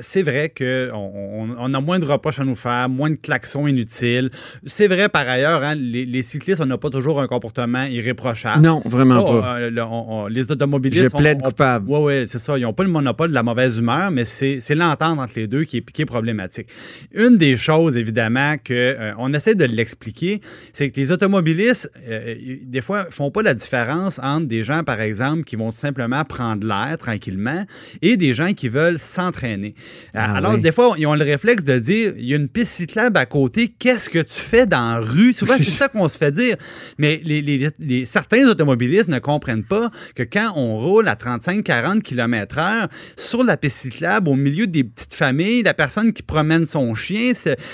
c'est 0.00 0.22
vrai 0.22 0.52
qu'on 0.56 0.90
on, 0.92 1.48
on 1.58 1.74
a 1.74 1.80
moins 1.80 1.98
de 1.98 2.04
reproches 2.04 2.38
à 2.40 2.44
nous 2.44 2.54
faire, 2.56 2.88
moins 2.88 3.10
de 3.10 3.14
klaxons 3.16 3.66
inutiles. 3.66 4.30
C'est 4.66 4.86
vrai 4.86 5.08
par 5.08 5.26
ailleurs, 5.28 5.62
hein, 5.64 5.74
les, 5.74 6.04
les 6.06 6.22
cyclistes, 6.22 6.60
on 6.60 6.66
n'a 6.66 6.78
pas 6.78 6.90
toujours 6.90 7.20
un 7.20 7.26
comportement 7.26 7.84
irréprochable. 7.84 8.62
Non, 8.62 8.82
vraiment 8.84 9.24
pas. 9.24 9.58
on- 9.90 10.26
les 10.26 10.50
automobilistes. 10.52 11.04
Je 11.04 11.08
plaide 11.08 11.40
coupable. 11.42 11.86
oui, 11.88 11.98
oui, 12.02 12.26
c'est 12.26 12.38
ça. 12.38 12.58
Ils 12.58 12.62
n'ont 12.62 12.72
pas 12.74 12.84
le 12.84 12.90
monopole 12.90 13.30
de 13.30 13.34
la 13.34 13.42
mauvaise 13.42 13.78
humeur, 13.78 14.10
mais 14.10 14.24
c'est 14.26 14.58
c'est 14.60 14.74
l'entente 14.74 15.18
entre 15.18 15.32
les 15.36 15.46
deux 15.48 15.64
qui 15.64 15.78
est, 15.78 15.90
qui 15.90 16.02
est 16.02 16.06
problématique. 16.06 16.68
Une 17.14 17.38
des 17.40 17.56
choses, 17.56 17.96
évidemment, 17.96 18.54
que 18.62 18.72
euh, 18.74 19.12
on 19.18 19.34
essaie 19.34 19.56
de 19.56 19.64
l'expliquer, 19.64 20.40
c'est 20.72 20.90
que 20.90 21.00
les 21.00 21.10
automobilistes, 21.10 21.90
euh, 22.08 22.36
des 22.62 22.80
fois, 22.80 23.06
font 23.10 23.32
pas 23.32 23.42
la 23.42 23.54
différence 23.54 24.20
entre 24.22 24.46
des 24.46 24.62
gens, 24.62 24.84
par 24.84 25.00
exemple, 25.00 25.42
qui 25.42 25.56
vont 25.56 25.72
tout 25.72 25.78
simplement 25.78 26.24
prendre 26.24 26.64
l'air 26.66 26.96
tranquillement 26.98 27.64
et 28.02 28.16
des 28.16 28.32
gens 28.32 28.52
qui 28.52 28.68
veulent 28.68 28.98
s'entraîner. 28.98 29.74
Ah 30.14 30.36
Alors, 30.36 30.54
oui. 30.54 30.60
des 30.60 30.70
fois, 30.72 30.94
ils 30.98 31.06
ont 31.06 31.14
le 31.16 31.24
réflexe 31.24 31.64
de 31.64 31.78
dire, 31.80 32.12
il 32.16 32.26
y 32.26 32.34
a 32.34 32.36
une 32.36 32.48
piste 32.48 32.72
cyclable 32.72 33.16
à 33.16 33.26
côté, 33.26 33.68
qu'est-ce 33.78 34.08
que 34.08 34.20
tu 34.20 34.34
fais 34.40 34.66
dans 34.66 34.92
la 34.94 35.00
rue? 35.00 35.32
Souvent, 35.32 35.54
c'est 35.58 35.64
ça 35.80 35.88
qu'on 35.88 36.08
se 36.08 36.18
fait 36.18 36.30
dire. 36.30 36.56
Mais 36.98 37.20
les, 37.24 37.42
les- 37.42 37.68
les- 37.80 38.06
certains 38.06 38.46
automobilistes 38.48 39.08
ne 39.08 39.18
comprennent 39.18 39.64
pas 39.64 39.90
que 40.14 40.22
quand 40.22 40.52
on 40.54 40.78
roule 40.78 41.08
à 41.08 41.14
35-40 41.16 42.02
km 42.02 42.58
heure 42.58 42.88
sur 43.16 43.42
la 43.42 43.56
piste 43.56 43.78
cyclable, 43.78 44.28
au 44.28 44.36
milieu 44.36 44.66
des 44.66 44.84
petites 44.84 45.14
familles, 45.14 45.62
la 45.62 45.74
personne 45.74 46.12
qui 46.12 46.22
promène 46.22 46.66
son 46.66 46.94
chien, 46.94 47.29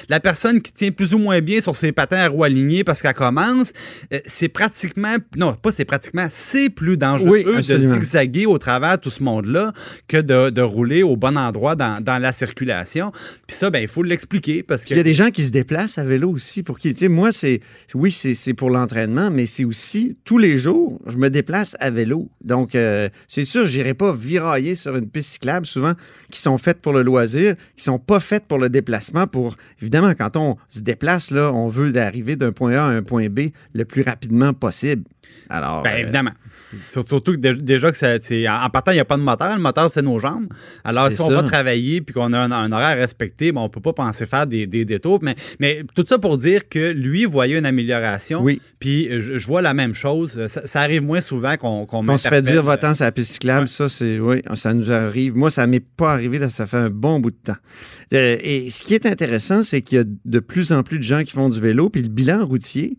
la 0.08 0.20
personne 0.20 0.60
qui 0.60 0.72
tient 0.72 0.90
plus 0.90 1.14
ou 1.14 1.18
moins 1.18 1.40
bien 1.40 1.60
sur 1.60 1.76
ses 1.76 1.92
patins 1.92 2.18
à 2.18 2.28
roues 2.28 2.44
alignées 2.44 2.84
parce 2.84 3.02
qu'elle 3.02 3.14
commence, 3.14 3.72
euh, 4.12 4.20
c'est 4.26 4.48
pratiquement, 4.48 5.16
non, 5.36 5.54
pas 5.54 5.70
c'est 5.70 5.84
pratiquement, 5.84 6.26
c'est 6.30 6.70
plus 6.70 6.96
dangereux 6.96 7.42
Oui, 7.46 7.56
de 7.56 7.78
zigzaguer 7.78 8.46
au 8.46 8.58
travers 8.58 8.96
de 8.96 9.02
tout 9.02 9.10
ce 9.10 9.22
monde-là 9.22 9.72
que 10.08 10.16
de, 10.18 10.50
de 10.50 10.62
rouler 10.62 11.02
au 11.02 11.16
bon 11.16 11.36
endroit 11.36 11.76
dans, 11.76 12.02
dans 12.02 12.18
la 12.18 12.32
circulation. 12.32 13.12
Puis 13.46 13.56
ça, 13.56 13.70
ben, 13.70 13.80
il 13.80 13.88
faut 13.88 14.02
l'expliquer 14.02 14.62
parce 14.62 14.84
que 14.84 14.94
Il 14.94 14.96
y 14.96 15.00
a 15.00 15.04
des 15.04 15.14
gens 15.14 15.30
qui 15.30 15.44
se 15.44 15.50
déplacent 15.50 15.98
à 15.98 16.04
vélo 16.04 16.30
aussi 16.30 16.62
pour 16.62 16.78
qui, 16.78 16.92
tu 16.92 17.00
sais, 17.00 17.08
moi, 17.08 17.32
c'est, 17.32 17.60
oui, 17.94 18.10
c'est, 18.10 18.34
c'est 18.34 18.54
pour 18.54 18.70
l'entraînement, 18.70 19.30
mais 19.30 19.46
c'est 19.46 19.64
aussi 19.64 20.16
tous 20.24 20.38
les 20.38 20.58
jours, 20.58 21.00
je 21.06 21.16
me 21.16 21.30
déplace 21.30 21.76
à 21.80 21.90
vélo. 21.90 22.30
Donc, 22.44 22.74
euh, 22.74 23.08
c'est 23.28 23.44
sûr, 23.44 23.66
j'irai 23.66 23.94
pas 23.94 24.12
virailler 24.12 24.74
sur 24.74 24.96
une 24.96 25.08
piste 25.08 25.30
cyclable, 25.30 25.66
souvent, 25.66 25.92
qui 26.30 26.40
sont 26.40 26.58
faites 26.58 26.80
pour 26.80 26.92
le 26.92 27.02
loisir, 27.02 27.54
qui 27.76 27.84
sont 27.84 27.98
pas 27.98 28.20
faites 28.20 28.44
pour 28.46 28.58
le 28.58 28.68
déplacement, 28.68 29.26
pour 29.26 29.45
pour, 29.46 29.56
évidemment, 29.80 30.12
quand 30.14 30.36
on 30.36 30.56
se 30.68 30.80
déplace, 30.80 31.30
là, 31.30 31.52
on 31.52 31.68
veut 31.68 31.96
arriver 31.96 32.36
d'un 32.36 32.52
point 32.52 32.72
A 32.72 32.82
à 32.82 32.88
un 32.88 33.02
point 33.02 33.28
B 33.28 33.50
le 33.74 33.84
plus 33.84 34.02
rapidement 34.02 34.52
possible. 34.52 35.04
Alors, 35.48 35.82
Ben, 35.82 35.94
euh, 35.94 35.98
évidemment. 35.98 36.32
Surtout 36.88 37.20
que 37.32 37.36
dé- 37.36 37.54
déjà 37.54 37.90
que 37.92 37.96
c'est. 37.96 38.48
En 38.48 38.68
partant, 38.70 38.90
il 38.92 38.94
n'y 38.96 39.00
a 39.00 39.04
pas 39.04 39.16
de 39.16 39.22
moteur. 39.22 39.54
Le 39.56 39.62
moteur, 39.62 39.90
c'est 39.90 40.02
nos 40.02 40.18
jambes. 40.18 40.46
Alors, 40.84 41.10
si 41.12 41.20
on 41.20 41.28
ça. 41.28 41.36
va 41.36 41.42
travailler 41.44 42.00
puis 42.00 42.12
qu'on 42.12 42.32
a 42.32 42.38
un, 42.38 42.50
un 42.50 42.72
horaire 42.72 42.88
à 42.88 42.94
respecter, 42.94 43.52
ben, 43.52 43.60
on 43.60 43.64
ne 43.64 43.68
peut 43.68 43.80
pas 43.80 43.92
penser 43.92 44.26
faire 44.26 44.46
des, 44.46 44.66
des 44.66 44.84
détours. 44.84 45.20
Mais, 45.22 45.34
mais 45.60 45.82
tout 45.94 46.04
ça 46.08 46.18
pour 46.18 46.38
dire 46.38 46.68
que 46.68 46.92
lui 46.92 47.24
voyait 47.24 47.58
une 47.58 47.66
amélioration. 47.66 48.42
Oui. 48.42 48.60
Puis 48.80 49.08
je, 49.10 49.38
je 49.38 49.46
vois 49.46 49.62
la 49.62 49.74
même 49.74 49.94
chose. 49.94 50.46
Ça, 50.48 50.66
ça 50.66 50.80
arrive 50.80 51.02
moins 51.02 51.20
souvent 51.20 51.56
qu'on 51.56 51.86
qu'on 51.86 52.06
on 52.08 52.16
se 52.16 52.28
fait 52.28 52.42
dire 52.42 52.62
va-t'en 52.62 52.94
sur 52.94 53.04
la 53.04 53.12
piste 53.12 53.32
cyclable, 53.32 53.68
ça, 53.68 53.88
c'est. 53.88 54.18
Oui, 54.18 54.42
ça 54.54 54.74
nous 54.74 54.90
arrive. 54.92 55.36
Moi, 55.36 55.50
ça 55.50 55.66
m'est 55.66 55.80
pas 55.80 56.12
arrivé, 56.12 56.38
là, 56.38 56.50
ça 56.50 56.66
fait 56.66 56.76
un 56.76 56.90
bon 56.90 57.20
bout 57.20 57.30
de 57.30 57.36
temps. 57.36 57.56
Euh, 58.12 58.36
et 58.40 58.70
ce 58.70 58.82
qui 58.82 58.94
est 58.94 59.06
intéressant, 59.06 59.62
c'est 59.64 59.82
qu'il 59.82 59.98
y 59.98 60.00
a 60.00 60.04
de 60.24 60.38
plus 60.40 60.72
en 60.72 60.82
plus 60.82 60.98
de 60.98 61.02
gens 61.02 61.22
qui 61.24 61.32
font 61.32 61.48
du 61.48 61.60
vélo, 61.60 61.90
puis 61.90 62.02
le 62.02 62.08
bilan 62.08 62.44
routier, 62.44 62.96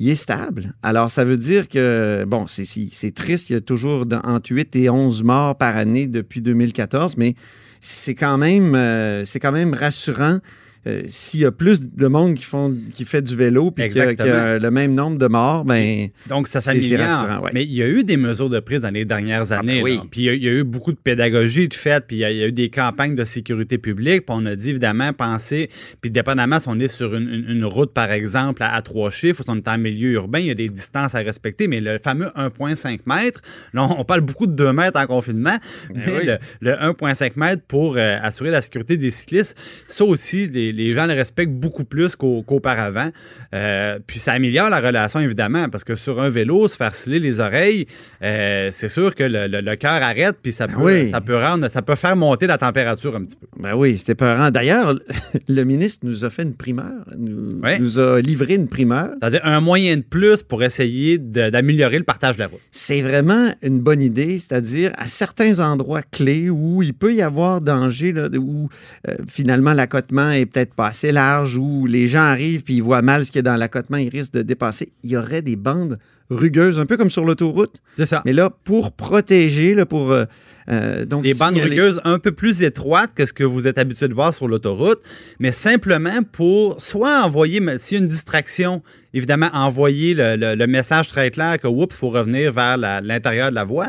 il 0.00 0.08
est 0.08 0.16
stable. 0.16 0.72
Alors, 0.82 1.10
ça 1.10 1.24
veut 1.24 1.36
dire 1.36 1.68
que, 1.68 2.24
bon, 2.26 2.46
c'est 2.48 3.14
triste, 3.14 3.50
il 3.50 3.52
y 3.52 3.56
a 3.56 3.60
toujours 3.60 4.06
entre 4.24 4.50
8 4.50 4.74
et 4.76 4.88
11 4.88 5.22
morts 5.22 5.56
par 5.56 5.76
année 5.76 6.06
depuis 6.06 6.40
2014, 6.40 7.18
mais 7.18 7.34
c'est 7.82 8.14
quand 8.14 8.38
même, 8.38 8.74
euh, 8.74 9.24
c'est 9.24 9.40
quand 9.40 9.52
même 9.52 9.74
rassurant. 9.74 10.38
Euh, 10.86 11.02
S'il 11.06 11.40
y 11.40 11.44
a 11.44 11.52
plus 11.52 11.80
de 11.94 12.06
monde 12.06 12.34
qui, 12.36 12.44
font, 12.44 12.74
qui 12.94 13.04
fait 13.04 13.22
du 13.22 13.36
vélo 13.36 13.70
puis 13.70 13.86
qu'il 13.88 13.96
y 13.96 14.00
a- 14.00 14.56
y 14.56 14.60
le 14.60 14.70
même 14.70 14.94
nombre 14.94 15.18
de 15.18 15.26
morts, 15.26 15.64
ben 15.64 16.08
Donc, 16.28 16.48
ça 16.48 16.60
s'améliore. 16.60 17.42
ouais. 17.42 17.50
Mais 17.52 17.64
il 17.64 17.72
y 17.72 17.82
a 17.82 17.88
eu 17.88 18.02
des 18.04 18.16
mesures 18.16 18.48
de 18.48 18.60
prise 18.60 18.80
dans 18.80 18.90
les 18.90 19.04
dernières 19.04 19.52
années. 19.52 19.78
ben 19.78 19.84
oui. 19.84 19.96
là. 19.96 20.02
Puis 20.10 20.20
il 20.22 20.24
y, 20.24 20.28
a, 20.30 20.34
il 20.34 20.42
y 20.42 20.48
a 20.48 20.52
eu 20.52 20.64
beaucoup 20.64 20.92
de 20.92 20.98
pédagogie 20.98 21.68
de 21.68 21.74
fait, 21.74 22.04
puis 22.06 22.16
il 22.16 22.20
y, 22.20 22.24
a, 22.24 22.30
il 22.30 22.36
y 22.38 22.42
a 22.42 22.46
eu 22.46 22.52
des 22.52 22.70
campagnes 22.70 23.14
de 23.14 23.24
sécurité 23.24 23.78
publique. 23.78 24.24
Puis 24.26 24.34
on 24.36 24.46
a 24.46 24.56
dit, 24.56 24.70
évidemment, 24.70 25.12
penser, 25.12 25.68
puis 26.00 26.10
dépendamment 26.10 26.58
si 26.58 26.68
on 26.68 26.78
est 26.80 26.88
sur 26.88 27.14
une, 27.14 27.28
une- 27.28 27.44
une 27.50 27.64
route, 27.64 27.92
par 27.92 28.10
exemple, 28.10 28.62
à, 28.62 28.74
à 28.74 28.82
trois 28.82 29.10
chiffres, 29.10 29.40
ou 29.40 29.44
si 29.44 29.50
on 29.50 29.56
est 29.56 29.68
en 29.68 29.76
milieu 29.78 30.12
urbain, 30.12 30.38
il 30.38 30.46
y 30.46 30.50
a 30.50 30.54
des 30.54 30.68
distances 30.70 31.14
à 31.14 31.18
respecter. 31.18 31.68
Mais 31.68 31.80
le 31.80 31.98
fameux 31.98 32.30
1,5 32.36 33.00
mètres, 33.06 33.42
là, 33.74 33.86
on 33.98 34.04
parle 34.04 34.20
beaucoup 34.22 34.46
de 34.46 34.52
2 34.52 34.72
mètres 34.72 34.98
en 34.98 35.06
confinement, 35.06 35.58
mais 35.94 36.04
oui. 36.06 36.26
le, 36.26 36.38
le 36.60 36.72
1,5 36.72 37.32
mètres 37.36 37.62
pour 37.68 37.96
euh, 37.96 38.16
assurer 38.22 38.50
la 38.50 38.60
sécurité 38.62 38.96
des 38.96 39.10
cyclistes, 39.10 39.56
ça 39.86 40.04
aussi, 40.04 40.46
les, 40.48 40.69
les 40.72 40.92
gens 40.92 41.06
le 41.06 41.14
respectent 41.14 41.52
beaucoup 41.52 41.84
plus 41.84 42.16
qu'au- 42.16 42.42
qu'auparavant. 42.42 43.10
Euh, 43.54 43.98
puis 44.06 44.18
ça 44.18 44.32
améliore 44.32 44.70
la 44.70 44.80
relation, 44.80 45.20
évidemment, 45.20 45.68
parce 45.68 45.84
que 45.84 45.94
sur 45.94 46.20
un 46.20 46.28
vélo, 46.28 46.68
se 46.68 46.76
faire 46.76 46.94
sciller 46.94 47.18
les 47.18 47.40
oreilles, 47.40 47.86
euh, 48.22 48.68
c'est 48.70 48.88
sûr 48.88 49.14
que 49.14 49.24
le, 49.24 49.46
le- 49.46 49.60
le 49.60 49.76
cœur 49.76 49.92
arrête, 50.02 50.36
puis 50.42 50.52
ça 50.52 50.66
peut, 50.68 50.74
oui. 50.80 51.10
ça, 51.10 51.20
peut 51.20 51.36
rendre, 51.36 51.68
ça 51.68 51.82
peut 51.82 51.94
faire 51.94 52.16
monter 52.16 52.46
la 52.46 52.58
température 52.58 53.16
un 53.16 53.24
petit 53.24 53.36
peu. 53.36 53.46
Ben 53.58 53.74
oui, 53.74 53.98
c'était 53.98 54.14
peurant. 54.14 54.50
D'ailleurs, 54.50 54.94
le 55.48 55.64
ministre 55.64 56.06
nous 56.06 56.24
a 56.24 56.30
fait 56.30 56.42
une 56.42 56.54
primeur, 56.54 56.92
nous, 57.18 57.98
a 57.98 58.20
livré 58.20 58.54
une 58.54 58.68
primeur. 58.68 59.10
C'est-à-dire 59.20 59.40
un 59.44 59.60
moyen 59.60 59.96
de 59.96 60.02
plus 60.02 60.42
pour 60.42 60.62
essayer 60.62 61.18
d'améliorer 61.18 61.98
le 61.98 62.04
partage 62.04 62.36
de 62.36 62.40
la 62.40 62.46
route. 62.48 62.60
C'est 62.70 63.02
vraiment 63.02 63.48
une 63.62 63.80
bonne 63.80 64.02
idée, 64.02 64.38
c'est-à-dire 64.38 64.92
à 64.98 65.06
certains 65.08 65.58
endroits 65.58 66.02
clés 66.02 66.50
où 66.50 66.82
il 66.82 66.92
peut 66.94 67.14
y 67.14 67.22
avoir 67.22 67.60
danger, 67.60 68.12
là, 68.12 68.28
où 68.38 68.68
euh, 69.08 69.14
finalement 69.28 69.72
l'accotement 69.72 70.30
est 70.30 70.46
peut-être 70.46 70.59
pas 70.66 70.88
assez 70.88 71.12
large, 71.12 71.56
où 71.56 71.86
les 71.86 72.06
gens 72.08 72.20
arrivent 72.22 72.62
puis 72.62 72.74
ils 72.74 72.82
voient 72.82 73.02
mal 73.02 73.24
ce 73.24 73.30
qu'il 73.30 73.38
y 73.38 73.40
a 73.40 73.50
dans 73.50 73.56
l'accotement, 73.56 73.96
ils 73.96 74.08
risquent 74.10 74.34
de 74.34 74.42
dépasser. 74.42 74.92
Il 75.02 75.10
y 75.10 75.16
aurait 75.16 75.42
des 75.42 75.56
bandes 75.56 75.98
rugueuses, 76.30 76.78
un 76.78 76.86
peu 76.86 76.96
comme 76.96 77.10
sur 77.10 77.24
l'autoroute, 77.24 77.80
C'est 77.96 78.06
ça. 78.06 78.22
mais 78.24 78.32
là, 78.32 78.50
pour 78.50 78.92
protéger, 78.92 79.74
là, 79.74 79.86
pour... 79.86 80.12
euh, 80.12 80.24
euh, 80.70 81.04
donc 81.04 81.22
Des 81.24 81.34
bandes 81.34 81.56
rugueuses 81.70 82.00
un 82.04 82.18
peu 82.18 82.32
plus 82.32 82.62
étroites 82.62 83.12
que 83.14 83.26
ce 83.26 83.32
que 83.32 83.44
vous 83.44 83.66
êtes 83.66 83.78
habitué 83.78 84.08
de 84.08 84.14
voir 84.14 84.32
sur 84.32 84.46
l'autoroute, 84.48 84.98
mais 85.38 85.52
simplement 85.52 86.22
pour 86.32 86.80
soit 86.80 87.22
envoyer, 87.24 87.60
s'il 87.78 87.96
y 87.98 88.00
a 88.00 88.02
une 88.02 88.08
distraction, 88.08 88.82
évidemment, 89.12 89.48
envoyer 89.52 90.14
le, 90.14 90.36
le- 90.36 90.54
le 90.54 90.66
message 90.68 91.08
très 91.08 91.30
clair 91.32 91.58
que, 91.58 91.66
oups, 91.66 91.92
il 91.92 91.98
faut 91.98 92.10
revenir 92.10 92.52
vers 92.52 92.76
l'intérieur 92.78 93.50
de 93.50 93.56
la 93.56 93.64
voie, 93.64 93.88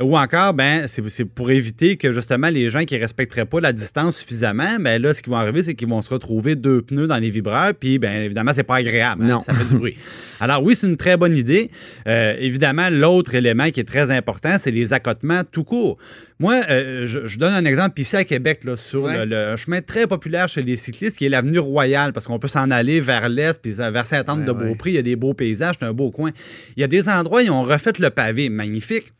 ou 0.00 0.16
encore, 0.16 0.54
ben, 0.54 0.86
c'est 0.86 1.24
pour 1.26 1.50
éviter 1.50 1.96
que 1.98 2.10
justement 2.12 2.48
les 2.48 2.70
gens 2.70 2.84
qui 2.84 2.94
ne 2.94 3.00
respecteraient 3.00 3.44
pas 3.44 3.60
la 3.60 3.74
distance 3.74 4.16
suffisamment, 4.16 4.76
ben 4.80 5.00
là, 5.02 5.12
ce 5.12 5.20
qui 5.20 5.28
va 5.28 5.38
arriver, 5.40 5.62
c'est 5.62 5.74
qu'ils 5.74 5.88
vont 5.88 6.00
se 6.00 6.08
retrouver 6.08 6.56
deux 6.56 6.80
pneus 6.80 7.06
dans 7.06 7.18
les 7.18 7.28
vibreurs, 7.28 7.72
puis, 7.78 7.98
ben, 7.98 8.22
évidemment, 8.22 8.52
c'est 8.54 8.62
pas 8.62 8.76
agréable. 8.76 9.24
hein, 9.24 9.40
ça 9.44 9.52
fait 9.52 9.68
du 9.68 9.76
bruit. 9.78 9.96
Alors 10.40 10.62
oui, 10.62 10.74
c'est 10.74 10.86
une 10.86 10.96
très 10.96 11.18
bonne 11.18 11.36
idée. 11.36 11.70
Euh, 12.06 12.34
évidemment, 12.38 12.88
l'autre 12.90 13.34
élément 13.34 13.68
qui 13.70 13.80
est 13.80 13.84
très 13.84 14.10
important, 14.10 14.56
c'est 14.58 14.70
les 14.70 14.94
accotements 14.94 15.42
tout 15.50 15.64
court. 15.64 15.98
Moi, 16.38 16.60
euh, 16.70 17.02
je, 17.06 17.26
je 17.26 17.38
donne 17.38 17.52
un 17.54 17.64
exemple 17.64 18.00
ici 18.00 18.16
à 18.16 18.24
Québec, 18.24 18.64
là, 18.64 18.76
sur 18.76 19.02
Ouais. 19.04 19.24
le, 19.26 19.56
chemin 19.56 19.80
très 19.80 20.06
populaire 20.06 20.48
chez 20.48 20.62
les 20.62 20.76
cyclistes, 20.76 21.16
qui 21.18 21.26
est 21.26 21.28
l'avenue 21.28 21.58
Royale, 21.58 22.12
parce 22.12 22.26
qu'on 22.26 22.38
peut 22.38 22.48
s'en 22.48 22.70
aller 22.70 23.00
vers 23.00 23.28
l'est, 23.28 23.60
puis 23.62 23.72
vers 23.72 24.06
Saint-Anne-de-Beaupré. 24.06 24.90
Il 24.90 24.94
y 24.94 24.98
a 24.98 25.02
des 25.02 25.16
beaux 25.16 25.34
paysages, 25.34 25.76
c'est 25.78 25.86
un 25.86 25.92
beau 25.92 26.10
coin. 26.10 26.30
Il 26.76 26.80
y 26.80 26.84
a 26.84 26.88
des 26.88 27.08
endroits, 27.08 27.42
ils 27.42 27.50
ont 27.50 27.62
refait 27.62 27.92
le 27.98 28.10
pavé, 28.10 28.48
magnifique. 28.48 29.12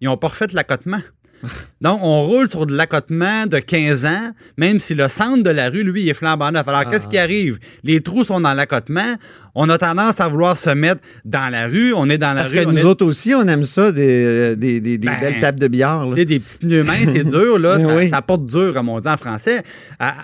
Ils 0.00 0.06
n'ont 0.06 0.16
pas 0.16 0.28
refait 0.28 0.46
l'accotement. 0.52 1.00
Donc, 1.80 1.98
on 2.02 2.22
roule 2.22 2.48
sur 2.48 2.66
de 2.66 2.74
l'accotement 2.76 3.46
de 3.46 3.58
15 3.58 4.04
ans, 4.06 4.32
même 4.56 4.78
si 4.78 4.94
le 4.94 5.08
centre 5.08 5.42
de 5.42 5.50
la 5.50 5.70
rue, 5.70 5.82
lui, 5.82 6.02
il 6.02 6.08
est 6.08 6.14
flambant 6.14 6.52
neuf. 6.52 6.66
Alors, 6.68 6.88
qu'est-ce 6.88 7.08
qui 7.08 7.18
arrive? 7.18 7.58
Les 7.82 8.00
trous 8.00 8.24
sont 8.24 8.40
dans 8.40 8.54
l'accotement. 8.54 9.16
On 9.54 9.68
a 9.68 9.76
tendance 9.78 10.18
à 10.20 10.28
vouloir 10.28 10.56
se 10.56 10.70
mettre 10.70 11.00
dans 11.24 11.48
la 11.50 11.66
rue. 11.66 11.92
On 11.94 12.08
est 12.08 12.18
dans 12.18 12.32
la 12.32 12.42
Parce 12.42 12.52
rue. 12.52 12.58
que 12.62 12.66
on 12.68 12.72
nous 12.72 12.78
est- 12.78 12.84
autres 12.84 13.04
aussi, 13.04 13.34
on 13.34 13.46
aime 13.48 13.64
ça, 13.64 13.92
des, 13.92 14.56
des, 14.56 14.80
des- 14.80 14.98
des 14.98 15.06
Ben, 15.06 15.20
belles 15.20 15.38
tables 15.40 15.60
de 15.60 15.68
billard. 15.68 16.06
là. 16.08 16.14
Des 16.24 16.38
petits 16.40 16.58
pneus 16.58 16.84
minces, 16.84 17.10
c'est 17.14 17.24
dur, 17.24 17.58
là. 17.58 17.78
Ça, 17.82 17.94
oui. 17.96 18.08
ça 18.08 18.22
porte 18.22 18.46
dur, 18.46 18.72
comme 18.72 18.88
on 18.88 18.98
dit 19.00 19.08
en 19.08 19.16
français. 19.16 19.62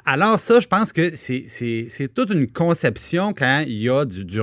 Alors, 0.06 0.38
ça, 0.38 0.60
je 0.60 0.66
pense 0.66 0.92
que 0.92 1.12
c'est- 1.14 1.46
toute 2.14 2.30
une 2.30 2.46
conception 2.50 3.34
quand 3.34 3.64
il 3.66 3.82
y 3.82 3.90
a 3.90 4.04
du, 4.04 4.24
du 4.24 4.40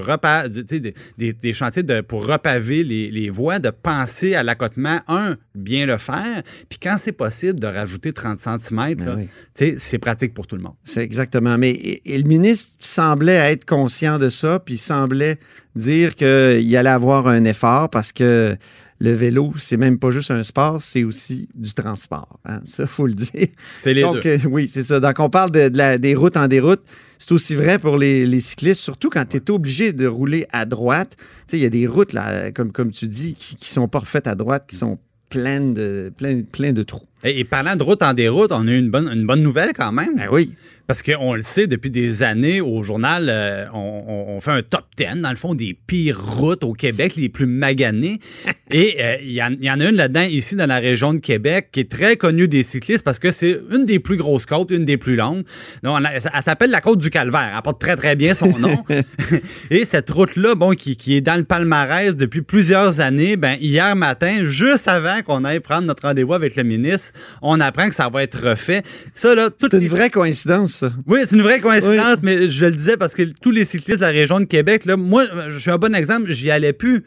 des, 1.17 1.33
des- 1.33 1.53
chantiers 1.53 1.83
de, 1.83 2.01
pour 2.01 2.25
repaver 2.27 2.83
les, 2.83 3.09
les 3.09 3.29
voies, 3.29 3.59
de 3.59 3.69
penser 3.69 4.35
à 4.35 4.43
l'accotement, 4.43 4.99
un, 5.07 5.37
bien 5.55 5.85
le 5.85 5.97
faire, 5.97 6.43
puis 6.69 6.79
quand 6.81 6.97
c'est 6.99 7.11
possible, 7.11 7.59
de 7.59 7.67
rajouter 7.67 8.13
30 8.13 8.37
cm, 8.37 8.95
Ben 8.95 9.27
oui. 9.57 9.73
c'est 9.77 9.99
pratique 9.99 10.33
pour 10.33 10.47
tout 10.47 10.55
le 10.55 10.61
monde. 10.63 10.75
C'est 10.83 11.01
exactement. 11.03 11.57
Mais 11.57 11.71
et- 11.71 12.13
et 12.13 12.17
le 12.17 12.27
ministre 12.27 12.73
semblait 12.79 13.51
être 13.51 13.65
conscient 13.65 14.19
de 14.19 14.29
ça, 14.29 14.59
puis 14.59 14.74
semblait 14.77 15.37
dire 15.75 16.15
qu'il 16.15 16.75
allait 16.77 16.89
avoir 16.89 17.27
un 17.27 17.43
effort 17.45 17.89
parce 17.89 18.11
que 18.11 18.55
le 18.99 19.11
vélo, 19.13 19.51
c'est 19.57 19.75
même 19.75 19.99
pas 19.99 20.09
juste 20.09 20.31
un 20.31 20.41
sport, 20.43 20.81
c'est 20.81 21.03
aussi 21.03 21.49
du 21.53 21.73
transport. 21.73 22.39
hein. 22.45 22.61
Ça, 22.65 22.87
faut 22.87 23.07
le 23.07 23.13
dire. 23.13 23.47
C'est 23.81 23.93
les 23.93 24.01
Donc, 24.01 24.23
deux. 24.23 24.29
euh, 24.29 24.37
oui, 24.49 24.69
c'est 24.71 24.83
ça. 24.83 25.01
Donc, 25.01 25.19
on 25.19 25.29
parle 25.29 25.51
de, 25.51 25.67
de 25.67 25.77
la- 25.77 25.97
des 25.97 26.15
routes 26.15 26.37
en 26.37 26.47
déroute. 26.47 26.79
C'est 27.17 27.31
aussi 27.33 27.55
vrai 27.55 27.77
pour 27.77 27.97
les, 27.97 28.25
les 28.25 28.39
cyclistes, 28.39 28.79
surtout 28.81 29.09
quand 29.09 29.25
tu 29.25 29.37
es 29.37 29.51
obligé 29.51 29.91
de 29.91 30.07
rouler 30.07 30.45
à 30.53 30.65
droite. 30.65 31.15
Tu 31.17 31.23
sais, 31.47 31.57
il 31.57 31.63
y 31.63 31.65
a 31.65 31.69
des 31.69 31.87
routes, 31.87 32.13
là, 32.13 32.51
comme, 32.51 32.71
comme 32.71 32.91
tu 32.91 33.07
dis, 33.07 33.35
qui, 33.35 33.57
qui 33.57 33.69
sont 33.69 33.87
pas 33.89 33.99
refaites 33.99 34.27
à 34.27 34.35
droite, 34.35 34.63
qui 34.67 34.77
sont 34.77 34.97
pleines 35.29 35.73
de, 35.73 36.11
de 36.17 36.83
trous. 36.83 37.05
Et, 37.25 37.39
et 37.39 37.43
parlant 37.43 37.75
de 37.75 37.83
route 37.83 38.01
en 38.01 38.13
déroute, 38.13 38.51
on 38.53 38.65
a 38.67 38.71
eu 38.71 38.77
une 38.77 38.89
bonne, 38.91 39.09
une 39.09 39.25
bonne 39.25 39.41
nouvelle 39.41 39.71
quand 39.75 39.91
même. 39.91 40.15
Ben 40.15 40.27
oui. 40.31 40.53
Parce 40.87 41.01
qu'on 41.01 41.33
le 41.33 41.41
sait, 41.41 41.67
depuis 41.67 41.89
des 41.89 42.21
années, 42.21 42.61
au 42.61 42.83
journal, 42.83 43.27
euh, 43.29 43.65
on, 43.73 44.39
fait 44.39 44.51
un 44.51 44.61
top 44.61 44.83
10, 44.97 45.21
dans 45.21 45.29
le 45.31 45.35
fond, 45.35 45.55
des 45.55 45.75
pires 45.87 46.21
routes 46.23 46.63
au 46.63 46.73
Québec, 46.73 47.15
les 47.15 47.29
plus 47.29 47.47
maganées. 47.47 48.19
Et 48.71 48.97
euh, 48.99 49.15
il 49.23 49.31
y, 49.31 49.41
en- 49.43 49.55
il 49.59 49.63
y 49.65 49.71
en 49.71 49.79
a 49.79 49.85
une 49.89 49.95
là-dedans, 49.95 50.21
ici, 50.23 50.55
dans 50.55 50.65
la 50.65 50.77
région 50.79 51.13
de 51.13 51.19
Québec, 51.19 51.69
qui 51.71 51.79
est 51.81 51.91
très 51.91 52.17
connue 52.17 52.47
des 52.47 52.63
cyclistes 52.63 53.03
parce 53.03 53.19
que 53.19 53.31
c'est 53.31 53.59
une 53.71 53.85
des 53.85 53.99
plus 53.99 54.17
grosses 54.17 54.45
côtes, 54.45 54.71
une 54.71 54.85
des 54.85 54.97
plus 54.97 55.15
longues. 55.15 55.43
Donc, 55.83 56.03
a- 56.05 56.13
elle 56.15 56.41
s'appelle 56.43 56.69
la 56.71 56.81
côte 56.81 56.99
du 56.99 57.09
Calvaire. 57.09 57.51
Elle 57.55 57.61
porte 57.63 57.79
très, 57.81 57.95
très 57.95 58.15
bien 58.15 58.33
son 58.35 58.57
nom. 58.59 58.83
Et 59.71 59.85
cette 59.85 60.09
route-là, 60.09 60.55
bon, 60.55 60.71
qui, 60.71 60.97
qui 60.97 61.15
est 61.15 61.21
dans 61.21 61.35
le 61.37 61.43
palmarès 61.45 62.15
depuis 62.15 62.41
plusieurs 62.41 62.99
années, 62.99 63.37
ben, 63.37 63.55
hier 63.59 63.95
matin, 63.95 64.43
juste 64.43 64.87
avant 64.87 65.21
qu'on 65.23 65.43
aille 65.45 65.59
prendre 65.61 65.83
notre 65.87 66.03
rendez-vous 66.03 66.33
avec 66.33 66.55
le 66.55 66.63
ministre, 66.63 67.11
on 67.41 67.59
apprend 67.59 67.87
que 67.89 67.95
ça 67.95 68.09
va 68.09 68.23
être 68.23 68.49
refait. 68.49 68.81
Ça, 69.13 69.33
là, 69.35 69.49
toutes 69.49 69.71
C'est 69.71 69.77
une 69.77 69.83
les 69.83 69.89
vraie 69.89 70.09
coïncidence, 70.09 70.74
ça. 70.75 70.91
oui, 71.07 71.21
c'est 71.25 71.35
une 71.35 71.41
vraie 71.41 71.59
coïncidence, 71.59 72.21
mais 72.23 72.47
je 72.47 72.65
le 72.65 72.71
disais 72.73 72.97
parce 72.97 73.13
que 73.13 73.23
tous 73.41 73.51
les 73.51 73.65
cyclistes 73.65 73.99
de 73.99 74.05
la 74.05 74.11
région 74.11 74.39
de 74.39 74.45
Québec, 74.45 74.85
là, 74.85 74.97
moi, 74.97 75.25
je 75.49 75.57
suis 75.59 75.71
un 75.71 75.77
bon 75.77 75.95
exemple, 75.95 76.31
j'y 76.31 76.51
allais 76.51 76.73
plus 76.73 77.03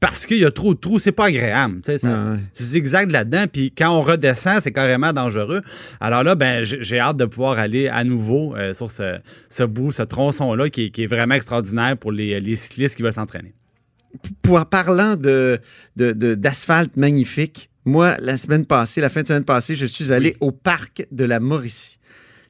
parce 0.00 0.26
qu'il 0.26 0.38
y 0.38 0.44
a 0.44 0.50
trop 0.50 0.74
de 0.74 0.80
trous, 0.80 0.98
c'est 0.98 1.12
pas 1.12 1.26
agréable. 1.26 1.76
Tu 1.76 1.92
sais, 1.92 1.98
ça- 1.98 2.08
Ah 2.16 2.32
ouais. 2.32 2.38
Zigzags 2.60 3.10
là-dedans, 3.12 3.44
puis 3.52 3.70
quand 3.76 3.90
on 3.96 4.02
redescend, 4.02 4.60
c'est 4.60 4.72
carrément 4.72 5.12
dangereux. 5.12 5.60
Alors 6.00 6.24
là, 6.24 6.34
ben, 6.34 6.64
j'ai 6.64 6.98
hâte 6.98 7.16
de 7.18 7.24
pouvoir 7.24 7.58
aller 7.58 7.86
à 7.88 8.02
nouveau 8.02 8.56
euh, 8.56 8.74
sur 8.74 8.90
ce, 8.90 9.18
ce 9.48 9.62
bout, 9.62 9.92
ce 9.92 10.02
tronçon-là 10.02 10.70
qui, 10.70 10.86
est- 10.86 10.90
qui 10.90 11.04
est 11.04 11.06
vraiment 11.06 11.34
extraordinaire 11.36 11.96
pour 11.96 12.10
les, 12.10 12.40
les 12.40 12.56
cyclistes 12.56 12.96
qui 12.96 13.02
veulent 13.04 13.12
s'entraîner. 13.12 13.54
pour, 14.42 14.64
parlant 14.66 15.14
de, 15.16 15.58
de- 15.96 16.12
de- 16.12 16.34
d'asphalte 16.34 16.96
magnifique, 16.96 17.70
moi, 17.84 18.16
la 18.20 18.36
semaine 18.36 18.66
passée, 18.66 19.00
la 19.00 19.08
fin 19.08 19.22
de 19.22 19.26
semaine 19.28 19.44
passée, 19.44 19.74
je 19.74 19.86
suis 19.86 20.12
allé 20.12 20.36
au 20.40 20.50
parc 20.52 21.06
de 21.10 21.24
la 21.24 21.40
Mauricie. 21.40 21.98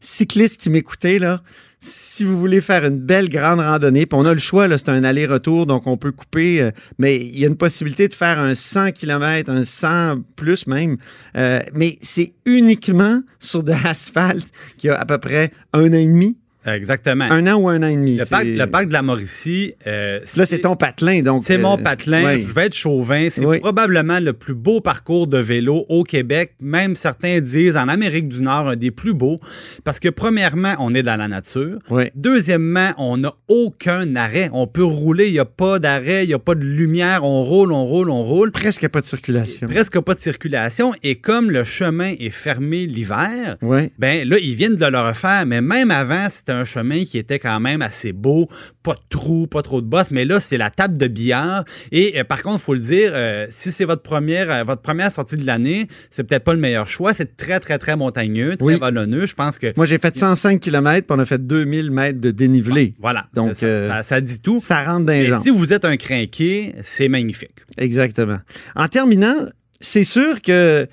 Cyclistes 0.03 0.61
qui 0.61 0.69
m'écoutaient, 0.69 1.21
là, 1.21 1.43
si 1.79 2.25
vous 2.25 2.39
voulez 2.39 2.61
faire 2.61 2.85
une 2.85 2.99
belle 2.99 3.29
grande 3.29 3.61
randonnée, 3.61 4.07
puis 4.07 4.19
on 4.19 4.25
a 4.25 4.33
le 4.33 4.39
choix, 4.39 4.69
là, 4.69 4.79
c'est 4.79 4.89
un 4.89 5.03
aller-retour, 5.05 5.67
donc 5.67 5.87
on 5.87 5.97
peut 5.97 6.13
couper, 6.13 6.61
euh, 6.61 6.71
mais 6.99 7.17
il 7.17 7.39
y 7.39 7.45
a 7.45 7.49
une 7.49 7.57
possibilité 7.57 8.09
de 8.09 8.15
faire 8.15 8.41
un 8.41 8.55
100 8.55 8.93
km, 8.93 9.51
un 9.51 9.65
100 9.65 10.23
plus 10.37 10.67
même, 10.67 10.97
euh, 11.37 11.61
mais 11.73 11.99
c'est 12.01 12.35
uniquement 12.47 13.21
sur 13.39 13.63
de 13.63 13.73
l'asphalte 13.73 14.47
qui 14.77 14.89
a 14.89 14.97
à 14.97 15.05
peu 15.05 15.19
près 15.19 15.53
un 15.73 15.89
an 15.89 15.95
et 15.95 16.07
demi. 16.07 16.37
Exactement. 16.67 17.25
Un 17.31 17.47
an 17.47 17.57
ou 17.61 17.69
un 17.69 17.83
an 17.83 17.87
et 17.89 17.97
demi. 17.97 18.17
Le 18.17 18.25
parc, 18.25 18.45
c'est- 18.45 18.57
le 18.57 18.67
parc 18.67 18.89
de 18.89 18.93
la 18.93 19.03
Mauricie. 19.03 19.75
euh, 19.87 20.21
Là, 20.37 20.47
c'est 20.47 20.59
ton 20.61 20.77
patelin, 20.77 21.23
donc. 21.23 21.43
C'est 21.45 21.57
euh, 21.59 21.63
mon 21.63 21.77
patelin. 21.79 22.25
ouais. 22.25 22.41
Je 22.41 22.53
vais 22.55 22.67
être 22.67 22.75
chauvin. 22.75 23.29
C'est 23.31 23.45
Oui. 23.45 23.59
probablement 23.59 24.21
le 24.21 24.33
plus 24.33 24.55
beau 24.55 24.81
parcours 24.81 25.27
de 25.27 25.39
vélo 25.39 25.85
au 25.89 26.05
Québec. 26.05 26.53
Même 26.61 26.95
certains 26.97 27.41
disent 27.41 27.77
en 27.77 27.89
Amérique 27.89 28.29
du 28.29 28.41
Nord, 28.43 28.69
un 28.69 28.77
des 28.77 28.91
plus 28.91 29.15
beaux. 29.15 29.41
Parce 29.85 29.99
que, 30.01 30.09
premièrement, 30.09 30.75
on 30.79 30.95
est 30.95 31.03
dans 31.03 31.17
la 31.17 31.29
nature. 31.29 31.79
Oui. 31.91 32.05
Deuxièmement, 32.15 32.91
on 32.99 33.17
n'a 33.17 33.35
aucun 33.49 34.15
arrêt. 34.17 34.49
On 34.53 34.67
peut 34.67 34.85
rouler. 34.85 35.27
Il 35.29 35.33
n'y 35.33 35.39
a 35.39 35.45
pas 35.45 35.79
d'arrêt. 35.79 36.25
Il 36.25 36.29
n'y 36.29 36.35
a 36.35 36.39
pas 36.39 36.55
de 36.55 36.65
lumière. 36.65 37.25
On 37.25 37.45
roule, 37.45 37.73
on 37.73 37.85
roule, 37.85 38.11
on 38.11 38.23
roule. 38.25 38.53
Presque 38.53 38.89
pas 38.89 39.01
de 39.01 39.07
circulation. 39.07 39.67
Presque 39.69 39.99
pas 40.01 40.15
de 40.15 40.21
circulation. 40.21 40.93
Et 41.03 41.17
comme 41.17 41.51
le 41.51 41.65
chemin 41.65 42.13
est 42.19 42.31
fermé 42.31 42.87
l'hiver, 42.87 43.57
ben 43.99 44.29
là, 44.29 44.39
ils 44.39 44.55
viennent 44.55 44.75
de 44.77 44.87
le 44.87 44.99
refaire, 45.01 45.45
mais 45.47 45.61
même 45.61 45.91
avant, 45.91 46.29
c'était 46.29 46.52
un 46.53 46.65
chemin 46.65 47.05
qui 47.05 47.19
était 47.19 47.39
quand 47.39 47.59
même 47.61 47.83
assez 47.83 48.13
beau, 48.13 48.49
pas 48.83 48.95
de 48.95 49.01
trous, 49.09 49.47
pas 49.47 49.63
trop 49.63 49.81
de 49.81 49.87
bosses, 49.87 50.11
mais 50.11 50.25
là, 50.25 50.39
c'est 50.41 50.57
la 50.59 50.71
table 50.71 50.99
de 50.99 51.07
billard. 51.09 51.65
Et 51.91 52.19
euh, 52.21 52.25
par 52.25 52.43
contre, 52.43 52.61
il 52.61 52.65
faut 52.65 52.75
le 52.75 52.81
dire, 52.81 53.11
euh, 53.15 53.47
si 53.51 53.73
c'est 53.73 53.85
votre 53.85 54.03
première, 54.03 54.51
euh, 54.51 54.63
votre 54.65 54.83
première 54.83 55.11
sortie 55.11 55.37
de 55.37 55.47
l'année, 55.47 55.87
c'est 56.11 56.25
peut-être 56.25 56.45
pas 56.45 56.55
le 56.55 56.61
meilleur 56.61 56.87
choix. 56.87 57.13
C'est 57.15 57.37
très, 57.37 57.59
très, 57.61 57.79
très 57.79 57.97
montagneux, 57.97 58.57
très 58.57 58.67
Oui. 58.67 58.79
vallonneux. 58.79 59.27
Je 59.27 59.35
pense 59.35 59.59
que. 59.59 59.73
Moi, 59.77 59.87
j'ai 59.87 59.99
fait 59.99 60.17
105 60.17 60.61
km, 60.61 61.07
puis 61.07 61.17
on 61.17 61.21
a 61.21 61.27
fait 61.27 61.45
2000 61.45 61.91
mètres 61.91 62.21
de 62.21 62.31
dénivelé. 62.31 62.93
Voilà. 63.01 63.27
Donc, 63.35 63.55
ça, 63.57 63.89
ça- 63.89 64.03
ça 64.03 64.21
dit 64.21 64.41
tout. 64.41 64.61
Ça 64.63 64.85
rentre 64.85 65.07
dans 65.07 65.13
les 65.13 65.33
si 65.43 65.51
vous 65.51 65.73
êtes 65.73 65.85
un 65.85 65.97
crinqué, 65.97 66.75
c'est 66.83 67.09
magnifique. 67.09 67.57
Exactement. 67.79 68.39
En 68.77 68.89
terminant, 68.89 69.35
c'est 69.81 70.05
sûr 70.05 70.41
que 70.43 70.87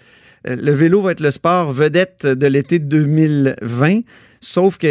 le 0.45 0.71
vélo 0.71 1.01
va 1.01 1.11
être 1.11 1.19
le 1.19 1.31
sport 1.31 1.73
vedette 1.73 2.25
de 2.25 2.47
l'été 2.47 2.79
2020. 2.79 4.01
Sauf 4.41 4.77
que 4.77 4.88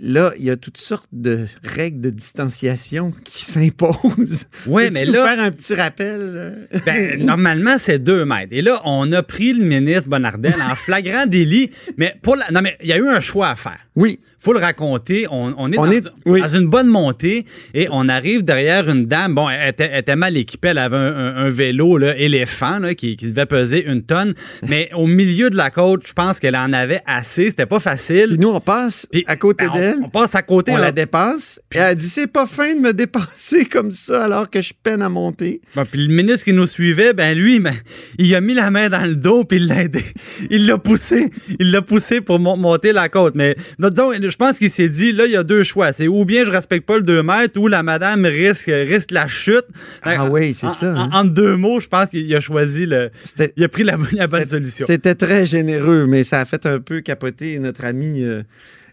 là, 0.00 0.32
il 0.38 0.44
y 0.44 0.50
a 0.50 0.56
toutes 0.56 0.78
sortes 0.78 1.08
de 1.12 1.46
règles 1.62 2.00
de 2.00 2.10
distanciation 2.10 3.12
qui 3.24 3.44
s'imposent. 3.50 4.46
Oui, 4.66 4.88
mais 4.92 5.04
là- 5.04 5.26
faire 5.26 5.44
un 5.44 5.50
petit 5.50 5.74
rappel. 5.74 6.68
Ben, 6.86 7.22
normalement, 7.24 7.76
c'est 7.78 7.98
deux 7.98 8.24
mètres. 8.24 8.52
Et 8.52 8.62
là, 8.62 8.80
on 8.84 9.10
a 9.12 9.22
pris 9.22 9.52
le 9.52 9.64
ministre 9.64 10.08
Bonardel 10.08 10.54
en 10.62 10.74
flagrant 10.74 11.26
délit. 11.26 11.70
Mais 11.96 12.16
pour 12.22 12.36
la... 12.36 12.50
Non, 12.50 12.62
mais 12.62 12.76
il 12.82 12.88
y 12.88 12.92
a 12.92 12.96
eu 12.96 13.08
un 13.08 13.20
choix 13.20 13.48
à 13.50 13.56
faire. 13.56 13.85
Oui, 13.96 14.20
faut 14.38 14.52
le 14.52 14.58
raconter. 14.60 15.26
On, 15.30 15.54
on 15.56 15.72
est, 15.72 15.78
On 15.78 15.86
dans, 15.86 15.90
est- 15.90 16.06
oui. 16.26 16.40
dans 16.42 16.48
une 16.48 16.68
bonne 16.68 16.86
montée 16.88 17.46
et 17.74 17.88
on 17.90 18.08
arrive 18.08 18.44
derrière 18.44 18.88
une 18.90 19.06
dame. 19.06 19.34
Bon, 19.34 19.48
elle 19.48 19.70
était, 19.70 19.88
elle 19.90 20.00
était 20.00 20.16
mal 20.16 20.36
équipée. 20.36 20.68
Elle 20.68 20.78
avait 20.78 20.96
un, 20.98 21.16
un- 21.16 21.36
un 21.36 21.48
vélo 21.48 21.96
là, 21.96 22.14
éléphant 22.16 22.78
là, 22.78 22.94
qui, 22.94 23.16
qui 23.16 23.26
devait 23.26 23.46
peser 23.46 23.84
une 23.86 24.02
tonne. 24.02 24.34
Mais 24.68 24.90
au 24.94 25.06
milieu 25.06 25.48
de 25.50 25.56
la 25.56 25.70
côte, 25.70 26.06
je 26.06 26.12
pense 26.12 26.38
qu'elle 26.40 26.56
en 26.56 26.72
avait 26.74 27.00
assez. 27.06 27.48
C'était 27.50 27.64
pas 27.66 27.80
facile. 27.80 28.28
puis 28.30 28.38
nous, 28.38 28.48
on 28.50 28.60
passe 28.60 29.06
Puis, 29.10 29.24
à 29.26 29.36
côté 29.36 29.66
ben, 29.66 29.72
d'elle. 29.72 29.96
On, 30.04 30.10
passe 30.10 30.34
à 30.34 30.42
côté. 30.42 30.72
On 30.72 30.76
là. 30.76 30.82
la 30.82 30.92
dépasse. 30.92 31.60
Et 31.74 31.78
elle 31.78 31.96
dit 31.96 32.06
c'est 32.08 32.26
pas 32.30 32.46
fin 32.46 32.74
de 32.74 32.80
me 32.80 32.92
dépasser 32.92 33.64
comme 33.70 33.92
ça 33.92 34.24
alors 34.24 34.50
que 34.50 34.60
je 34.60 34.74
peine 34.82 35.00
à 35.00 35.08
monter. 35.08 35.60
Bon, 35.74 35.84
puis 35.90 36.06
le 36.06 36.14
ministre 36.14 36.44
qui 36.44 36.52
nous 36.52 36.66
suivait, 36.66 37.14
ben 37.14 37.36
lui, 37.36 37.58
ben, 37.60 37.74
il 38.18 38.34
a 38.34 38.40
mis 38.42 38.52
la 38.54 38.70
main 38.70 38.90
dans 38.90 39.04
le 39.08 39.16
dos 39.16 39.44
puis 39.44 39.56
il 39.58 39.66
l'a 39.68 39.84
aidé. 39.84 40.04
Il 40.50 40.66
l'a 40.66 40.76
poussé. 40.76 41.30
Il 41.58 41.70
l'a 41.72 41.80
poussé 41.82 42.20
pour 42.20 42.38
mon- 42.38 42.58
monter 42.58 42.92
la 42.92 43.08
côte. 43.08 43.34
Mais 43.34 43.56
je 43.94 44.36
pense 44.36 44.58
qu'il 44.58 44.70
s'est 44.70 44.88
dit, 44.88 45.12
là, 45.12 45.26
il 45.26 45.32
y 45.32 45.36
a 45.36 45.42
deux 45.42 45.62
choix. 45.62 45.92
C'est 45.92 46.08
ou 46.08 46.24
bien 46.24 46.44
je 46.44 46.50
respecte 46.50 46.86
pas 46.86 46.96
le 46.96 47.02
2 47.02 47.22
mètres 47.22 47.58
ou 47.60 47.68
la 47.68 47.82
madame 47.82 48.24
risque, 48.24 48.66
risque 48.72 49.10
la 49.10 49.26
chute. 49.26 49.64
Ah 50.02 50.24
En- 50.24 50.30
oui, 50.30 50.54
c'est 50.54 50.66
en- 50.66 50.70
ça, 50.70 50.92
en- 50.94 50.96
hein. 50.98 51.10
entre 51.12 51.30
deux 51.32 51.56
mots, 51.56 51.80
je 51.80 51.88
pense 51.88 52.10
qu'il 52.10 52.34
a 52.34 52.40
choisi 52.40 52.86
le. 52.86 53.10
C'était- 53.24 53.52
Il 53.56 53.64
a 53.64 53.68
pris 53.68 53.82
la, 53.84 53.96
la 54.12 54.26
bonne 54.26 54.46
solution. 54.46 54.86
C'était 54.86 55.14
très 55.14 55.46
généreux, 55.46 56.06
mais 56.06 56.22
ça 56.24 56.40
a 56.40 56.44
fait 56.44 56.66
un 56.66 56.80
peu 56.80 57.00
capoter 57.00 57.58
notre 57.58 57.84
amie 57.84 58.22
euh, 58.24 58.42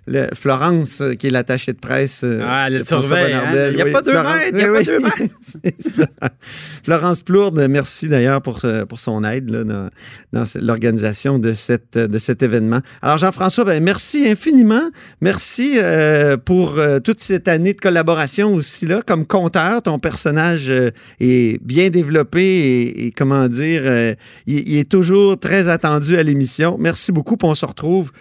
le- 0.05 0.27
Florence, 0.33 1.01
euh, 1.01 1.13
qui 1.13 1.27
est 1.27 1.29
l'attachée 1.29 1.73
de 1.73 1.77
presse. 1.79 2.21
euh, 2.23 2.41
Ah, 2.45 2.67
elle 2.69 2.85
surveille, 2.85 3.33
hein? 3.33 3.69
Il 3.71 3.77
y 3.77 3.81
a 3.81 3.85
pas 3.85 4.01
deux 4.01 4.11
Florence- 4.11 4.35
mètres, 4.35 4.57
il 4.57 4.63
a 4.65 4.71
oui, 4.71 4.77
pas 4.77 4.83
deux 4.83 4.99
mètres. 4.99 6.09
Florence 6.83 7.21
Plourde, 7.21 7.65
merci 7.69 8.07
d'ailleurs 8.09 8.41
pour, 8.41 8.61
pour 8.89 8.99
son 8.99 9.23
aide 9.23 9.49
là, 9.49 9.63
dans, 10.31 10.43
l'organisation 10.55 11.39
de, 11.39 11.53
cette, 11.53 11.97
de 11.97 12.17
cet 12.19 12.43
événement. 12.43 12.79
Alors, 13.01 13.17
Jean-François, 13.17 13.63
ben, 13.65 13.81
merci 13.83 14.27
infiniment. 14.27 14.89
Merci 15.21 15.73
euh, 15.81 16.37
pour 16.37 16.77
euh, 16.79 16.99
toute 16.99 17.19
cette 17.19 17.47
année 17.47 17.73
de 17.73 17.79
collaboration 17.81 18.53
aussi 18.53 18.85
là. 18.85 19.01
Comme 19.05 19.25
conteur, 19.25 19.81
ton 19.81 19.99
personnage 19.99 20.69
euh, 20.69 20.91
est 21.19 21.63
bien 21.63 21.89
développé 21.89 22.41
et, 22.43 23.05
et 23.07 23.11
comment 23.11 23.47
dire, 23.47 23.83
il, 24.47 24.67
il 24.69 24.77
est 24.77 24.89
toujours 24.89 25.39
très 25.39 25.69
attendu 25.69 26.17
à 26.17 26.23
l'émission. 26.23 26.77
Merci 26.79 27.11
beaucoup, 27.11 27.37
on 27.43 27.55
se 27.55 27.65
retrouve 27.65 28.11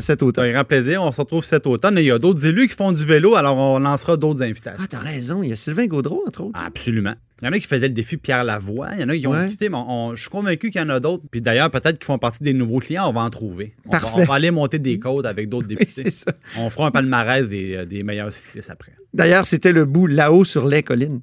cet 0.00 0.22
automne. 0.22 0.46
un 0.46 0.52
grand 0.52 0.64
plaisir. 0.64 1.02
On 1.02 1.11
se 1.12 1.20
retrouve 1.20 1.44
cet 1.44 1.66
automne. 1.66 1.96
Et 1.98 2.02
il 2.02 2.06
y 2.06 2.10
a 2.10 2.18
d'autres 2.18 2.44
élus 2.46 2.68
qui 2.68 2.74
font 2.76 2.92
du 2.92 3.04
vélo, 3.04 3.34
alors 3.36 3.56
on 3.56 3.78
lancera 3.78 4.16
d'autres 4.16 4.42
invitations. 4.42 4.80
Ah, 4.82 4.86
t'as 4.88 4.98
raison, 4.98 5.42
il 5.42 5.50
y 5.50 5.52
a 5.52 5.56
Sylvain 5.56 5.86
Gaudreau, 5.86 6.22
entre 6.26 6.42
autres. 6.42 6.58
Absolument. 6.58 7.14
Il 7.40 7.46
y 7.46 7.48
en 7.48 7.52
a 7.52 7.58
qui 7.58 7.66
faisaient 7.66 7.88
le 7.88 7.94
défi 7.94 8.16
Pierre 8.16 8.44
Lavoie. 8.44 8.88
Il 8.94 9.00
y 9.00 9.04
en 9.04 9.08
a 9.08 9.16
qui 9.16 9.26
ont 9.26 9.32
Ouais. 9.32 9.48
quitté, 9.48 9.68
mais 9.68 9.76
on- 9.76 9.90
on- 10.10 10.14
je 10.14 10.20
suis 10.22 10.30
convaincu 10.30 10.70
qu'il 10.70 10.80
y 10.80 10.84
en 10.84 10.88
a 10.90 11.00
d'autres. 11.00 11.24
Puis 11.30 11.40
d'ailleurs, 11.40 11.70
peut-être 11.70 11.98
qu'ils 11.98 12.06
font 12.06 12.18
partie 12.18 12.42
des 12.44 12.52
nouveaux 12.52 12.78
clients. 12.78 13.08
On 13.08 13.12
va 13.12 13.22
en 13.22 13.30
trouver. 13.30 13.74
On 13.86 13.90
va, 13.92 14.00
Parfait. 14.00 14.20
on 14.20 14.24
va 14.24 14.34
aller 14.34 14.50
monter 14.50 14.78
des 14.78 14.98
côtes 14.98 15.26
avec 15.26 15.48
d'autres 15.48 15.66
Oui, 15.70 15.76
députés. 15.76 16.10
ça. 16.10 16.32
on 16.58 16.70
fera 16.70 16.86
un 16.86 16.90
palmarès 16.90 17.48
des, 17.48 17.74
euh, 17.76 17.84
des 17.84 18.02
meilleurs 18.02 18.32
cyclistes 18.32 18.70
après. 18.70 18.92
D'ailleurs, 19.12 19.44
c'était 19.44 19.72
le 19.72 19.84
bout 19.84 20.06
là-haut 20.06 20.44
sur 20.44 20.66
les 20.68 20.82
collines. 20.82 21.20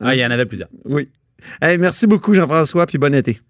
Ah, 0.00 0.14
il 0.14 0.20
y 0.20 0.26
en 0.26 0.30
avait 0.30 0.46
plusieurs. 0.46 0.68
Oui. 0.84 1.08
Hey, 1.62 1.78
merci 1.78 2.06
beaucoup, 2.06 2.34
Jean-François, 2.34 2.86
puis 2.86 2.98
bon 2.98 3.14
été. 3.14 3.40